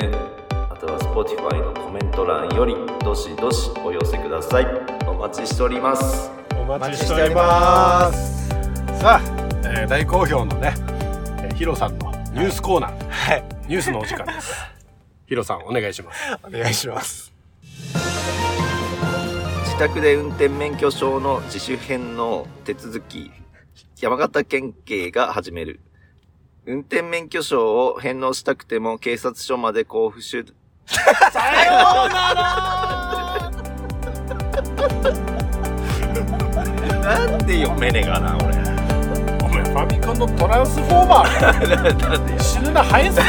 [0.50, 2.74] あとは Spotify のコメント欄より
[3.04, 4.66] どしどしお寄せください
[5.06, 8.48] お待ちしておりますおお待ちしております。
[9.00, 9.22] さあ、
[9.66, 10.74] えー大好評のね、
[11.44, 13.44] えーヒロさんのニュースコーナー、はい。
[13.68, 14.54] ニュースのお時間です。
[15.28, 16.22] ヒロさん、お願いします。
[16.44, 17.34] お願いします。
[19.66, 23.32] 自宅で運転免許証の自主返納手続き
[24.00, 25.82] 山形県警が始める。
[26.68, 30.44] 運転免許証を返納したくても警察署まで交付し、
[30.88, 31.00] さ
[31.64, 31.74] よ
[32.08, 33.52] うなら。
[37.04, 38.46] なんで読めねえかな、俺。
[39.46, 42.40] お前ファミコンのトランスフォーマー。
[42.42, 43.26] 死ぬな生えすぎ